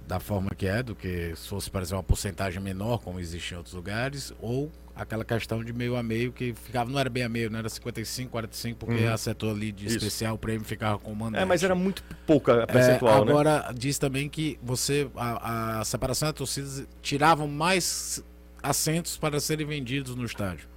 [0.08, 3.53] da forma que é, do que se fosse, por exemplo, uma porcentagem menor, como existe
[3.53, 7.24] em outros lugares, ou aquela questão de meio a meio, que ficava, não era bem
[7.24, 9.14] a meio, não era 55, 45, porque Uhum.
[9.14, 9.97] a setor ali de Isso.
[9.97, 11.41] especial, o prêmio ficava com o mandante.
[11.41, 13.32] É, mas era muito pouca É, percentual, né?
[13.32, 18.24] agora diz também que você a, a separação das torcidas tiravam mais
[18.64, 20.68] assentos para serem vendidos no estádio.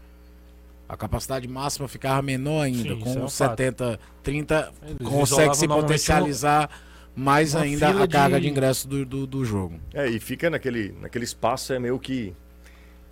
[0.88, 3.50] A capacidade máxima ficava menor ainda, Sim, isso é com um fato.
[3.50, 6.68] 70, 30 Eles consegue se normalmente potencializar
[7.14, 9.78] mais uma ainda a carga de- de, ingresso do, do, do jogo.
[9.92, 12.34] É, e fica naquele, naquele espaço, é meio que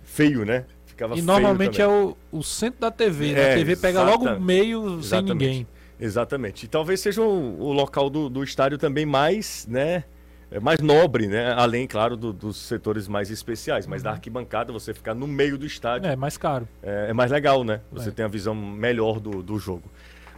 [0.03, 0.65] feio, né?
[0.85, 3.33] Ficava E feio normalmente é o, o centro da TV.
[3.33, 3.41] né?
[3.41, 5.33] É, a TV pega logo o meio sem Exatamente.
[5.47, 5.67] ninguém.
[5.99, 6.65] Exatamente.
[6.65, 10.03] E talvez seja o, o local do, do estádio também mais, né?
[10.51, 11.53] é mais nobre, né?
[11.53, 13.85] Além, claro, do- dos setores mais especiais.
[13.85, 16.13] Mas da arquibancada, você ficar no meio do estádio Uhum.
[16.13, 16.67] É, mais caro.
[16.81, 17.81] é, é mais legal, né?
[17.91, 18.11] Você É.
[18.11, 19.83] tem a visão melhor do, do jogo.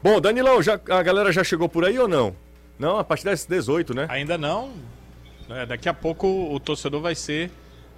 [0.04, 2.36] Bom, Danilão, já, a galera já chegou por aí ou não?
[2.82, 4.08] Não, a partir das 18, né?
[4.10, 4.72] Ainda não.
[5.48, 7.52] É, daqui a pouco o torcedor vai ser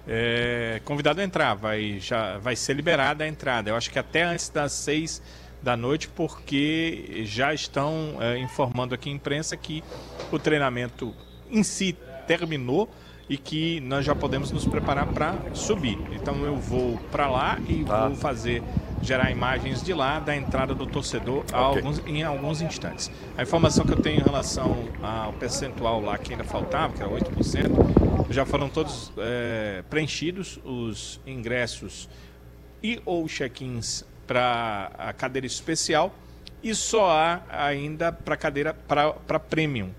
[0.06, 3.70] é, convidado a entrar, vai, já, vai ser liberada a entrada.
[3.70, 5.22] Eu acho que até antes das seis
[5.62, 9.82] da noite, porque já estão é, informando aqui a imprensa que
[10.30, 11.14] o treinamento
[11.50, 12.86] em si terminou
[13.26, 15.98] e que nós já podemos nos preparar para subir.
[16.12, 18.08] Então eu vou para lá e Tá.
[18.08, 18.62] vou fazer
[19.04, 21.82] gerar imagens de lá da entrada do torcedor a Ok.
[21.82, 23.10] alguns, em alguns instantes.
[23.36, 27.10] A informação que eu tenho em relação ao percentual lá que ainda faltava, que era
[27.10, 32.08] 8%, já foram todos é, preenchidos os ingressos
[32.82, 36.14] e ou check-ins para a cadeira especial
[36.62, 39.90] e só há ainda para cadeira para premium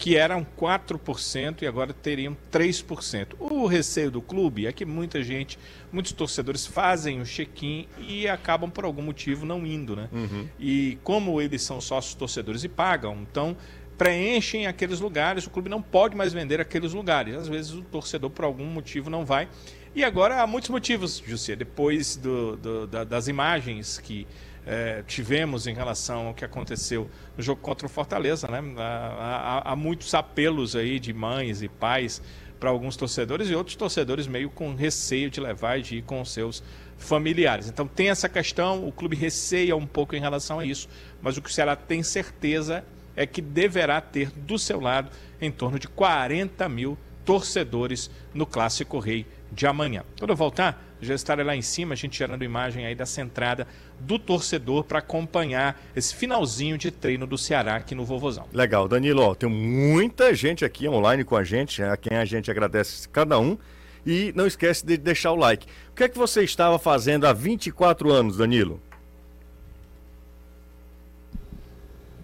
[0.00, 3.34] que eram 4% e agora teriam 3%.
[3.38, 5.58] O receio do clube é que muita gente,
[5.92, 10.08] muitos torcedores fazem o check-in e acabam por algum motivo não indo, né?
[10.10, 10.48] Uhum.
[10.58, 13.54] E como eles são sócios torcedores e pagam, então
[13.98, 17.34] preenchem aqueles lugares, o clube não pode mais vender aqueles lugares.
[17.34, 19.50] Às vezes o torcedor por algum motivo não vai.
[19.94, 24.26] E agora há muitos motivos, José, depois do, do, da, das imagens que
[24.66, 28.62] é, tivemos em relação ao que aconteceu no jogo contra o Fortaleza, né?
[28.76, 32.22] Há, há, há muitos apelos aí de mães e pais
[32.58, 36.20] para alguns torcedores e outros torcedores meio com receio de levar e de ir com
[36.20, 36.62] os seus
[36.98, 37.68] familiares.
[37.68, 40.86] Então tem essa questão, o clube receia um pouco em relação a isso,
[41.22, 42.84] mas o que o Ceará tem certeza
[43.16, 48.98] é que deverá ter do seu lado em torno de 40 mil torcedores no Clássico
[48.98, 50.04] Rei de amanhã.
[50.18, 53.66] Quando eu voltar, já estarei lá em cima, a gente gerando imagem aí dessa entrada
[53.98, 58.46] do torcedor para acompanhar esse finalzinho de treino do Ceará aqui no Vovozão.
[58.52, 62.50] Legal, Danilo, ó, tem muita gente aqui online com a gente, a quem a gente
[62.50, 63.56] agradece cada um.
[64.04, 65.66] E não esquece de deixar o like.
[65.90, 68.80] O que é que você estava fazendo há 24 anos, Danilo?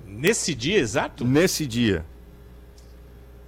[0.07, 1.23] Nesse dia exato?
[1.23, 2.03] Nesse dia.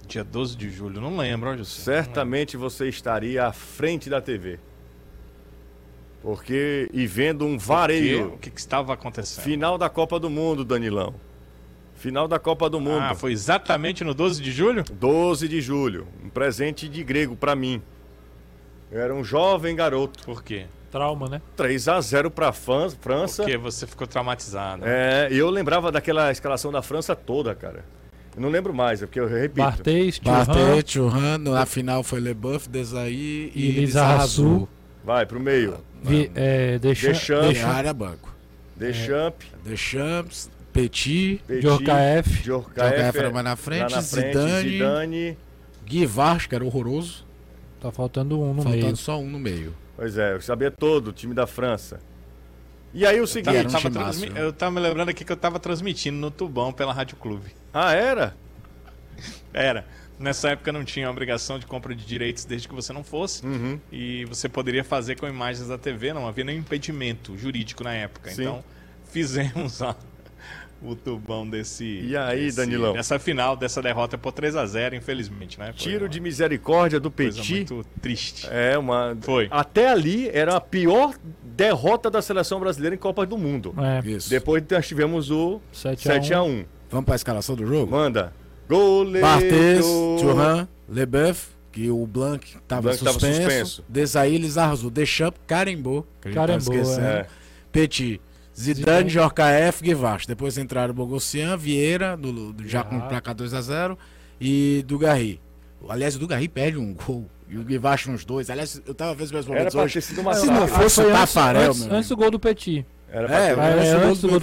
[0.07, 4.59] Dia 12 de julho, não lembro, olha Certamente você estaria à frente da TV.
[6.21, 8.33] Porque, e vendo um vareio.
[8.33, 9.43] O que, que, estava acontecendo?
[9.43, 11.15] Final da Copa do Mundo, Danilão.
[11.95, 13.01] Final da Copa do Mundo.
[13.01, 14.83] Ah, foi exatamente no 12 de julho?
[14.83, 16.07] 12 de julho.
[16.23, 17.81] Um presente de grego para mim.
[18.91, 20.23] Eu era um jovem garoto.
[20.23, 20.65] Por quê?
[20.91, 21.41] Trauma, né?
[21.55, 22.97] 3 a 0 para França.
[23.43, 24.83] Porque você ficou traumatizado.
[24.85, 27.85] É, eu lembrava daquela escalação da França toda, cara.
[28.35, 29.57] Eu não lembro mais, é porque eu repito.
[29.57, 34.67] Barthez, Barthez, Churran, na final foi Leboeuf, Desailly e, e Lizarazu.
[35.03, 35.77] Vai pro meio.
[36.03, 37.75] Vi, é, Deschamps, Deschamps, Deschamps.
[37.75, 38.35] área banco.
[38.75, 39.47] Deschamps.
[39.53, 42.43] É, Deschamps, Petit, Petit Jorkaef.
[42.43, 45.37] Jorkaef era mais na frente, na Zidane, Zidane.
[45.85, 47.25] Gui Vars, que era horroroso.
[47.81, 48.97] Tá faltando um no faltando meio.
[48.97, 49.73] só um no meio.
[49.95, 51.99] Pois é, eu sabia todo o time da França.
[52.93, 53.55] E aí o seguinte...
[53.55, 54.31] Eu tava, transmi...
[54.35, 57.51] eu tava me lembrando aqui que eu tava transmitindo no Tubão pela Rádio Clube.
[57.73, 58.35] Ah, era?
[59.53, 59.85] Era.
[60.19, 63.45] Nessa época não tinha obrigação de compra de direitos desde que você não fosse.
[63.45, 63.79] Uhum.
[63.91, 68.29] E você poderia fazer com imagens da TV, não havia nenhum impedimento jurídico na época.
[68.31, 68.41] Sim.
[68.41, 68.63] Então
[69.05, 69.95] fizemos ó,
[70.81, 71.83] o tubão desse.
[71.85, 72.93] E aí, desse, Danilão?
[72.93, 75.67] Dessa final, dessa derrota por 3 a 0 infelizmente, né?
[75.67, 77.53] Foi Tiro uma de misericórdia do coisa Petit.
[77.53, 78.47] muito triste.
[78.49, 79.17] É, uma.
[79.21, 79.47] Foi.
[79.51, 83.73] Até ali era a pior derrota da seleção brasileira em Copas do Mundo.
[83.77, 84.07] É.
[84.09, 84.29] Isso.
[84.29, 86.47] Depois nós tivemos o 7 a 1.
[86.47, 86.65] 7x1.
[86.89, 87.91] Vamos para a escalação do jogo?
[87.91, 88.33] Manda.
[88.69, 89.25] Goleiro.
[89.25, 89.85] Barthez,
[90.19, 93.19] Thuram, Leboeuf, que o Blanc estava suspenso.
[93.41, 93.83] suspenso.
[93.89, 96.05] Desailly, Lizarazu, Deschamps, Carimbou.
[96.21, 97.01] Que esquecendo.
[97.05, 97.25] é.
[97.71, 98.21] Petit,
[98.57, 99.09] Zidane, Zidane.
[99.09, 100.27] Jorkaef, Guivache.
[100.27, 103.01] Depois entraram Bogossian, Vieira, do, do- já com Ah.
[103.01, 103.97] placa 2x0,
[104.39, 105.39] e Dugarry.
[105.87, 107.29] Aliás, o Dugarry perde um gol.
[107.49, 108.49] E o Guivache uns dois.
[108.49, 110.01] Aliás, eu tava vendo os meus Era momentos pra hoje.
[110.01, 112.85] Se não fosse o antes, Tafarel, antes, meu antes do gol do Petit.
[113.11, 114.39] Era pra É, ter- Ah, é, antes do gol.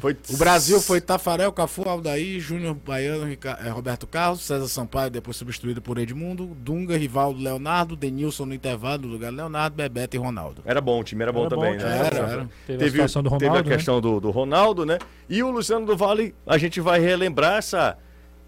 [0.00, 0.16] Foi...
[0.30, 5.36] O Brasil foi Tafarel, Cafu, Aldair, Júnior Baiano, Rica- eh, Roberto Carlos, César Sampaio, depois
[5.36, 10.62] substituído por Edmundo, Dunga, Rivaldo, Leonardo, Denilson no intervalo, no lugar Leonardo, Bebeto e Ronaldo.
[10.64, 11.96] Era bom, o time era bom Era bom, também, time né?
[12.06, 12.48] era, era.
[12.66, 13.76] Teve, Teve, a situação do teve Ronaldo, a né?
[13.76, 14.98] questão do, do Ronaldo, né?
[15.28, 17.96] E o Luciano do Vale, a gente vai relembrar essa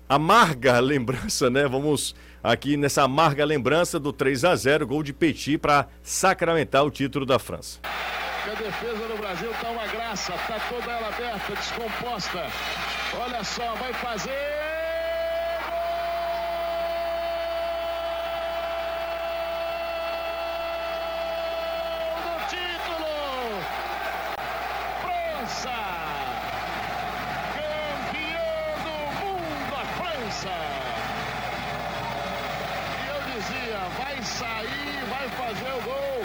[0.08, 1.68] amarga lembrança, né?
[1.68, 6.90] Vamos aqui nessa amarga lembrança do 3 a 0 gol de Petit para sacramentar o
[6.90, 7.78] título da França.
[8.42, 12.46] A defesa do Brasil tá uma graça, tá toda ela aberta, descomposta.
[13.14, 14.30] Olha só, vai fazer.
[22.00, 23.62] Gol do título!
[25.02, 25.78] França!
[27.54, 30.56] Campeão do mundo, a França!
[32.98, 36.24] E eu dizia, vai sair, vai fazer o gol.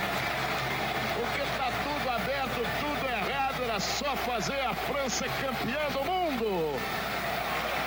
[1.15, 6.77] Porque tá tudo aberto, tudo errado, era só fazer a França campeã do mundo.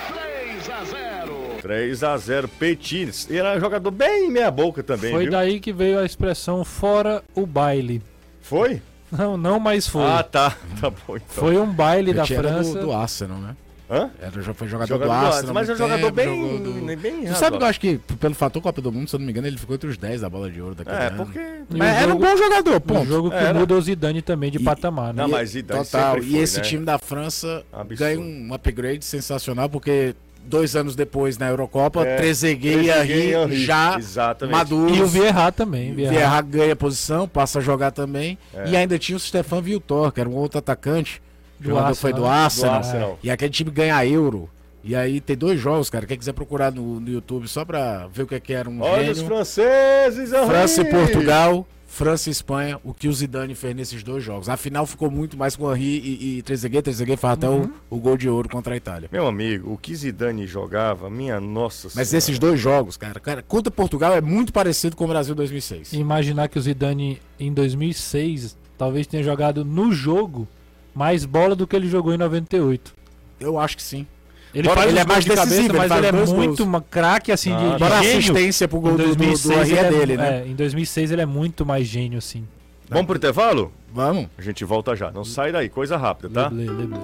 [0.09, 1.59] 3 a 0.
[1.79, 3.27] 3 a 0 Petit.
[3.31, 5.33] E era um jogador bem meia boca também, Foi viu?
[5.33, 8.03] daí que veio a expressão fora o baile.
[8.43, 8.83] Foi?
[9.11, 10.03] Não, não, mas foi.
[10.05, 10.57] Ah, tá.
[10.81, 11.21] Tá bom então.
[11.29, 12.75] Foi um baile da Petit era França.
[12.75, 13.57] do, do Arsenal, né?
[13.91, 14.11] Hã?
[14.21, 15.55] Era, já foi jogador, Jogador do Arsenal.
[15.55, 17.35] Mas é um jogador bem- jogou do- bem Tu razoável.
[17.37, 19.47] sabe que eu acho que, pelo fator Copa do Mundo, se eu não me engano,
[19.47, 21.25] ele ficou entre os 10 da bola de ouro daquele É, ano.
[21.25, 21.39] porque.
[21.71, 23.07] Mas o era um jogo- bom jogador, Um ponto.
[23.07, 23.59] jogo que Era.
[23.59, 25.23] muda o Zidane também de E- patamar, né?
[25.23, 26.15] Não, mas Zidane Total.
[26.17, 26.63] sempre e foi, esse né?
[26.65, 27.99] time da França Absurdo.
[27.99, 30.15] ganha um upgrade sensacional, porque
[30.45, 34.57] dois anos depois, na Eurocopa, É, Trezeguet e Henry Henry, já exatamente.
[34.57, 34.97] maduros.
[34.97, 35.93] E o Vieira também.
[35.95, 36.13] Vieira.
[36.13, 38.39] Vieira ganha posição, passa a jogar também.
[38.55, 38.71] É.
[38.71, 41.21] E ainda tinha o Stefan Viltor, que era um outro atacante.
[41.61, 42.73] Do jogador foi do Arsenal.
[42.73, 43.19] Do Arsenal.
[43.23, 44.49] E aquele time ganha euro.
[44.85, 46.07] E aí tem dois jogos, cara.
[46.07, 48.81] Quem quiser procurar no, no YouTube só pra ver o que, é que era um
[48.81, 49.27] Olha os gênio.
[49.27, 50.47] franceses, Henri!
[50.47, 51.67] França e Portugal,
[51.99, 54.49] França e Espanha, o que o Zidane fez nesses dois jogos.
[54.49, 56.85] A final ficou muito mais com o Henri e, e Trezeguet.
[56.85, 59.09] Trezeguet faz até o, o gol de ouro contra a Itália.
[59.11, 62.19] Meu amigo, o que Zidane jogava, minha nossa Mas senhora.
[62.19, 65.93] esses dois jogos, cara, cara, contra Portugal é muito parecido com o Brasil 2006.
[65.93, 70.47] Imaginar que o Zidane em 2006 talvez tenha jogado no jogo
[70.95, 72.95] mais bola do que ele jogou em 98.
[73.41, 74.07] Eu acho que sim.
[74.55, 76.67] Ele, Bora- faz ele é mais de decisivo, cabeça, ele mas faz ele é muito
[76.67, 76.83] gols.
[76.91, 78.19] craque assim de, Ah, de Bora a gênio.
[78.19, 80.43] assistência pro gol Em do, do, do 2006 ele é dele, né?
[80.45, 82.45] é, em 2006 ele é muito mais gênio assim.
[82.89, 83.71] Vamos pro intervalo?
[83.93, 84.27] Vamos.
[84.39, 85.11] A gente volta já.
[85.11, 86.49] Não sai daí, coisa rápida, tá?
[86.49, 86.99] Leblé, Leblé.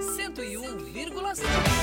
[0.00, 1.79] 101,7.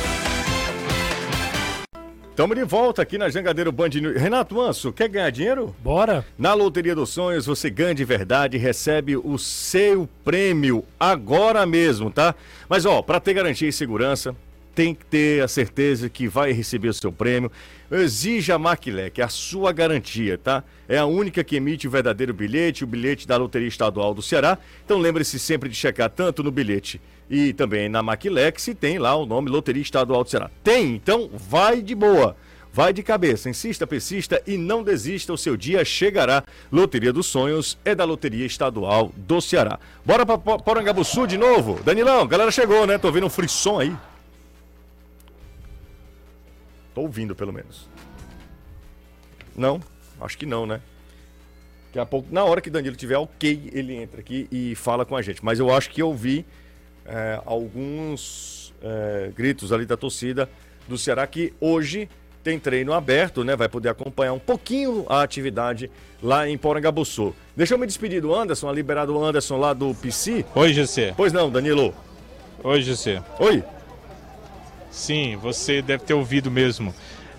[2.37, 4.15] Estamos de volta aqui na Jangadeiro Band News.
[4.15, 5.75] Renato Manso, quer ganhar dinheiro?
[5.79, 6.23] Bora.
[6.37, 12.11] Na Loteria dos Sonhos você ganha de verdade e recebe o seu prêmio agora mesmo,
[12.11, 12.35] tá?
[12.69, 14.35] Mas ó, para ter garantia e segurança,
[14.75, 17.51] tem que ter a certeza que vai receber o seu prêmio.
[17.89, 20.63] Exija a Maquilec, é a sua garantia, tá?
[20.87, 24.59] É a única que emite o verdadeiro bilhete, o bilhete da Loteria Estadual do Ceará.
[24.85, 29.15] Então lembre-se sempre de checar tanto no bilhete e também na Maquilec se tem lá
[29.15, 30.49] o nome Loteria Estadual do Ceará.
[30.63, 32.35] Tem, então vai de boa.
[32.71, 36.43] Vai de cabeça, insista, persista e não desista, o seu dia chegará.
[36.71, 39.79] Loteria dos Sonhos é da Loteria Estadual do Ceará.
[40.05, 41.81] Bora Po- Porangabuçu de novo?
[41.83, 42.99] Danilão, galera chegou, né?
[42.99, 43.95] Tô ouvindo um frisson aí.
[46.93, 47.89] Tô ouvindo, pelo menos.
[49.55, 49.81] Não,
[50.21, 50.81] acho que não, né?
[51.87, 55.15] Daqui a pouco, na hora que Danilo tiver ok, ele entra aqui e fala com
[55.15, 55.43] a gente.
[55.43, 56.45] Mas eu acho que eu vi
[57.07, 60.49] é, alguns é, gritos ali da torcida
[60.87, 62.09] do Ceará que hoje
[62.43, 63.55] tem treino aberto, né?
[63.55, 65.91] Vai poder acompanhar um pouquinho a atividade
[66.23, 67.35] lá em Porangabuçu.
[67.55, 70.45] Deixa eu me despedir do Anderson, a liberado Anderson lá do PC.
[70.55, 71.13] Oi, GC.
[71.17, 71.93] Pois não, Danilo.
[72.63, 73.21] Oi, GC.
[73.39, 73.63] Oi.
[74.89, 76.93] Sim, você deve ter ouvido mesmo.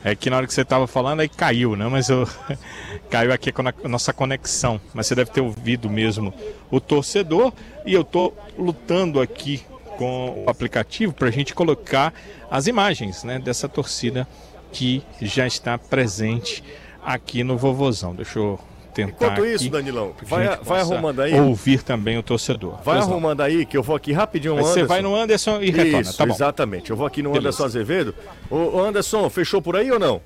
[0.05, 1.89] É que na hora que você estava falando aí caiu, né?
[1.89, 2.27] Mas eu
[3.11, 4.81] caiu aqui com a nossa conexão.
[4.95, 6.33] Mas você deve ter ouvido mesmo
[6.71, 7.53] o torcedor
[7.85, 9.63] e eu tô lutando aqui
[9.97, 12.15] com o aplicativo para a gente colocar
[12.51, 13.39] as imagens, né?
[13.39, 14.27] Dessa torcida
[14.73, 16.63] que já está presente
[17.05, 18.15] aqui no Vovozão.
[18.15, 18.61] Deixa eu
[19.07, 19.27] tentar.
[19.27, 21.39] Enquanto isso, aqui, Danilão, vai, vai arrumando aí.
[21.39, 22.73] Ouvir também o torcedor.
[22.83, 23.13] Vai Pois não.
[23.13, 24.75] arrumando aí, que eu vou aqui rapidinho, Aí Anderson.
[24.81, 26.33] você vai no Anderson e retorna, Isso, tá bom.
[26.35, 26.91] exatamente.
[26.91, 27.49] Eu vou aqui no Beleza.
[27.49, 28.15] Anderson Azevedo.
[28.51, 30.21] Ô, Anderson, fechou por aí ou não?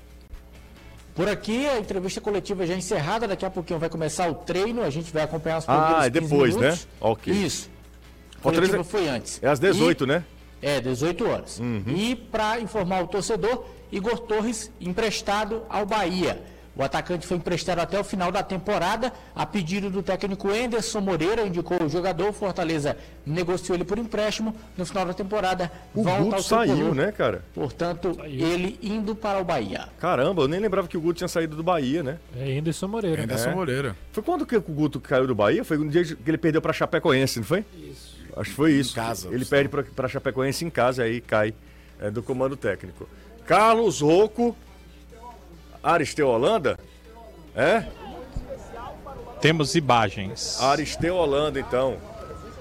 [1.15, 3.27] Por aqui, a entrevista coletiva já encerrada.
[3.27, 4.81] Daqui a pouquinho vai começar o treino.
[4.81, 6.79] A gente vai acompanhar primeiros Ah, é 15 depois, minutos.
[6.85, 6.87] né?
[6.99, 7.31] Ok.
[7.33, 7.69] Isso.
[8.41, 9.39] Fortaleza- coletiva foi antes.
[9.43, 10.23] É às 18, E- né?
[10.61, 11.61] É, 18 horas.
[11.87, 16.41] E para informar o torcedor, Igor Torres emprestado ao Bahia.
[16.75, 21.45] O atacante foi emprestado até o final da temporada, a pedido do técnico Enderson Moreira,
[21.45, 26.21] indicou o jogador, o Fortaleza negociou ele por empréstimo, no final da temporada O volta
[26.23, 26.95] Guto ao saiu, tricolor.
[26.95, 27.43] né, cara?
[27.53, 29.87] Portanto, ele indo para o Bahia.
[29.99, 32.17] Caramba, eu nem lembrava que o Guto tinha saído do Bahia, né?
[32.35, 33.23] É Anderson Moreira.
[33.23, 33.53] Anderson É.
[33.55, 33.95] Moreira.
[34.11, 35.63] Foi quando que o Guto caiu do Bahia?
[35.63, 37.63] Foi um dia que ele perdeu pra Chapecoense, não foi?
[37.77, 38.17] Isso.
[38.35, 38.95] Acho que foi isso.
[38.95, 41.53] casa, Ele perde pra, pra Chapecoense em casa, aí cai
[41.99, 43.07] é, do comando técnico.
[43.45, 44.55] Carlos Rocco.
[45.83, 46.79] Aristeu Holanda?
[47.55, 47.83] É?
[49.41, 50.61] Temos imagens.
[50.61, 51.97] Aristeu Holanda, então.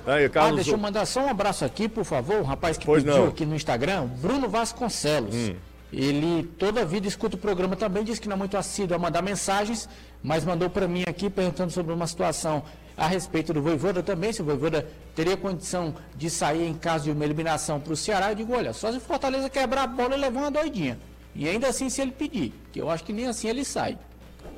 [0.04, 2.84] Aí, Ah, Carlos deixa eu mandar só um abraço aqui, por favor, um rapaz que
[2.84, 3.28] Pois pediu não.
[3.28, 5.32] aqui no Instagram, Bruno Vasconcelos.
[5.34, 5.54] Hum.
[5.92, 8.98] Ele toda a vida escuta o programa também, diz que não é muito assíduo a
[8.98, 9.88] mandar mensagens,
[10.22, 12.62] mas mandou para mim aqui perguntando sobre uma situação
[12.96, 17.10] a respeito do Voivoda também, se o Voivoda teria condição de sair em caso de
[17.12, 18.30] uma eliminação para o Ceará.
[18.32, 20.98] Eu digo, olha, só se o Fortaleza quebrar a bola e levar uma doidinha.
[21.34, 23.98] E ainda assim se ele pedir, que eu acho que nem assim ele sai.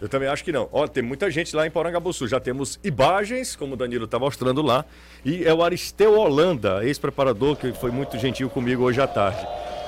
[0.00, 0.68] Eu também acho que não.
[0.72, 2.26] Ó, tem muita gente lá em Porangabuçu.
[2.26, 4.84] Já temos imagens, como o Danilo está mostrando lá.
[5.24, 9.46] E é o Aristeu Holanda, ex-preparador, que foi muito gentil comigo hoje à tarde.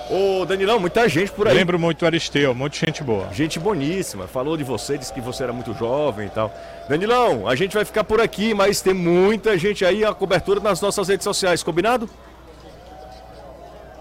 [0.09, 1.55] Ô, Danilão, muita gente por aí.
[1.55, 3.29] Lembro muito do Aristeu, muita gente boa.
[3.33, 4.29] Gente boníssima.
[4.29, 6.55] Falou de você, disse que você era muito jovem e tal.
[6.89, 10.81] Danilão, a gente vai ficar por aqui, mas tem muita gente aí, a cobertura nas
[10.81, 12.09] nossas redes sociais, combinado?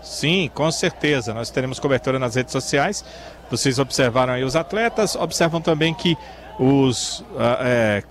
[0.05, 1.33] Sim, com certeza.
[1.33, 3.03] Nós teremos cobertura nas redes sociais.
[3.49, 6.15] Vocês observaram aí os atletas, observam também que
[6.59, 8.03] os ah, é,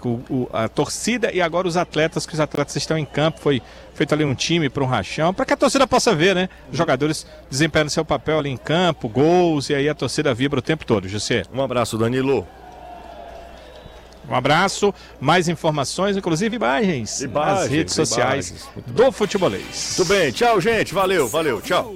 [0.53, 3.63] a torcida e agora os atletas, que os atletas estão em campo, foi
[3.95, 6.49] feito ali um time para um rachão, para que a torcida possa ver, né?
[6.71, 10.63] Os jogadores desempenhando seu papel ali em campo, gols, e aí a torcida vibra o
[10.63, 11.45] tempo todo, José.
[11.55, 12.47] Um abraço, Danilo.
[14.29, 18.69] Um abraço, mais informações, inclusive imagens, Imagens, nas redes sociais imagens.
[18.87, 19.95] Do Futebolês.
[19.97, 20.95] Tudo bem, tchau, gente.
[20.95, 21.95] Valeu, valeu, tchau.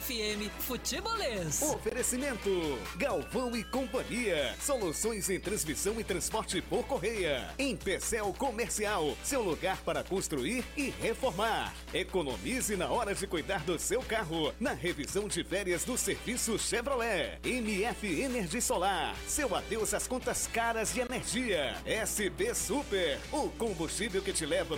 [0.00, 1.60] FM Futebolês.
[1.60, 4.54] Oferecimento: Galvão e Companhia.
[4.58, 7.50] Soluções em transmissão e transporte por correia.
[7.58, 11.74] Em Pecel Comercial, seu lugar para construir e reformar.
[11.92, 14.54] Economize na hora de cuidar do seu carro.
[14.58, 17.38] Na revisão de férias do serviço Chevrolet.
[17.44, 19.14] MF Energia Solar.
[19.28, 21.76] Seu adeus às contas caras de energia.
[21.84, 23.18] SP Super.
[23.30, 24.76] O combustível que te leva.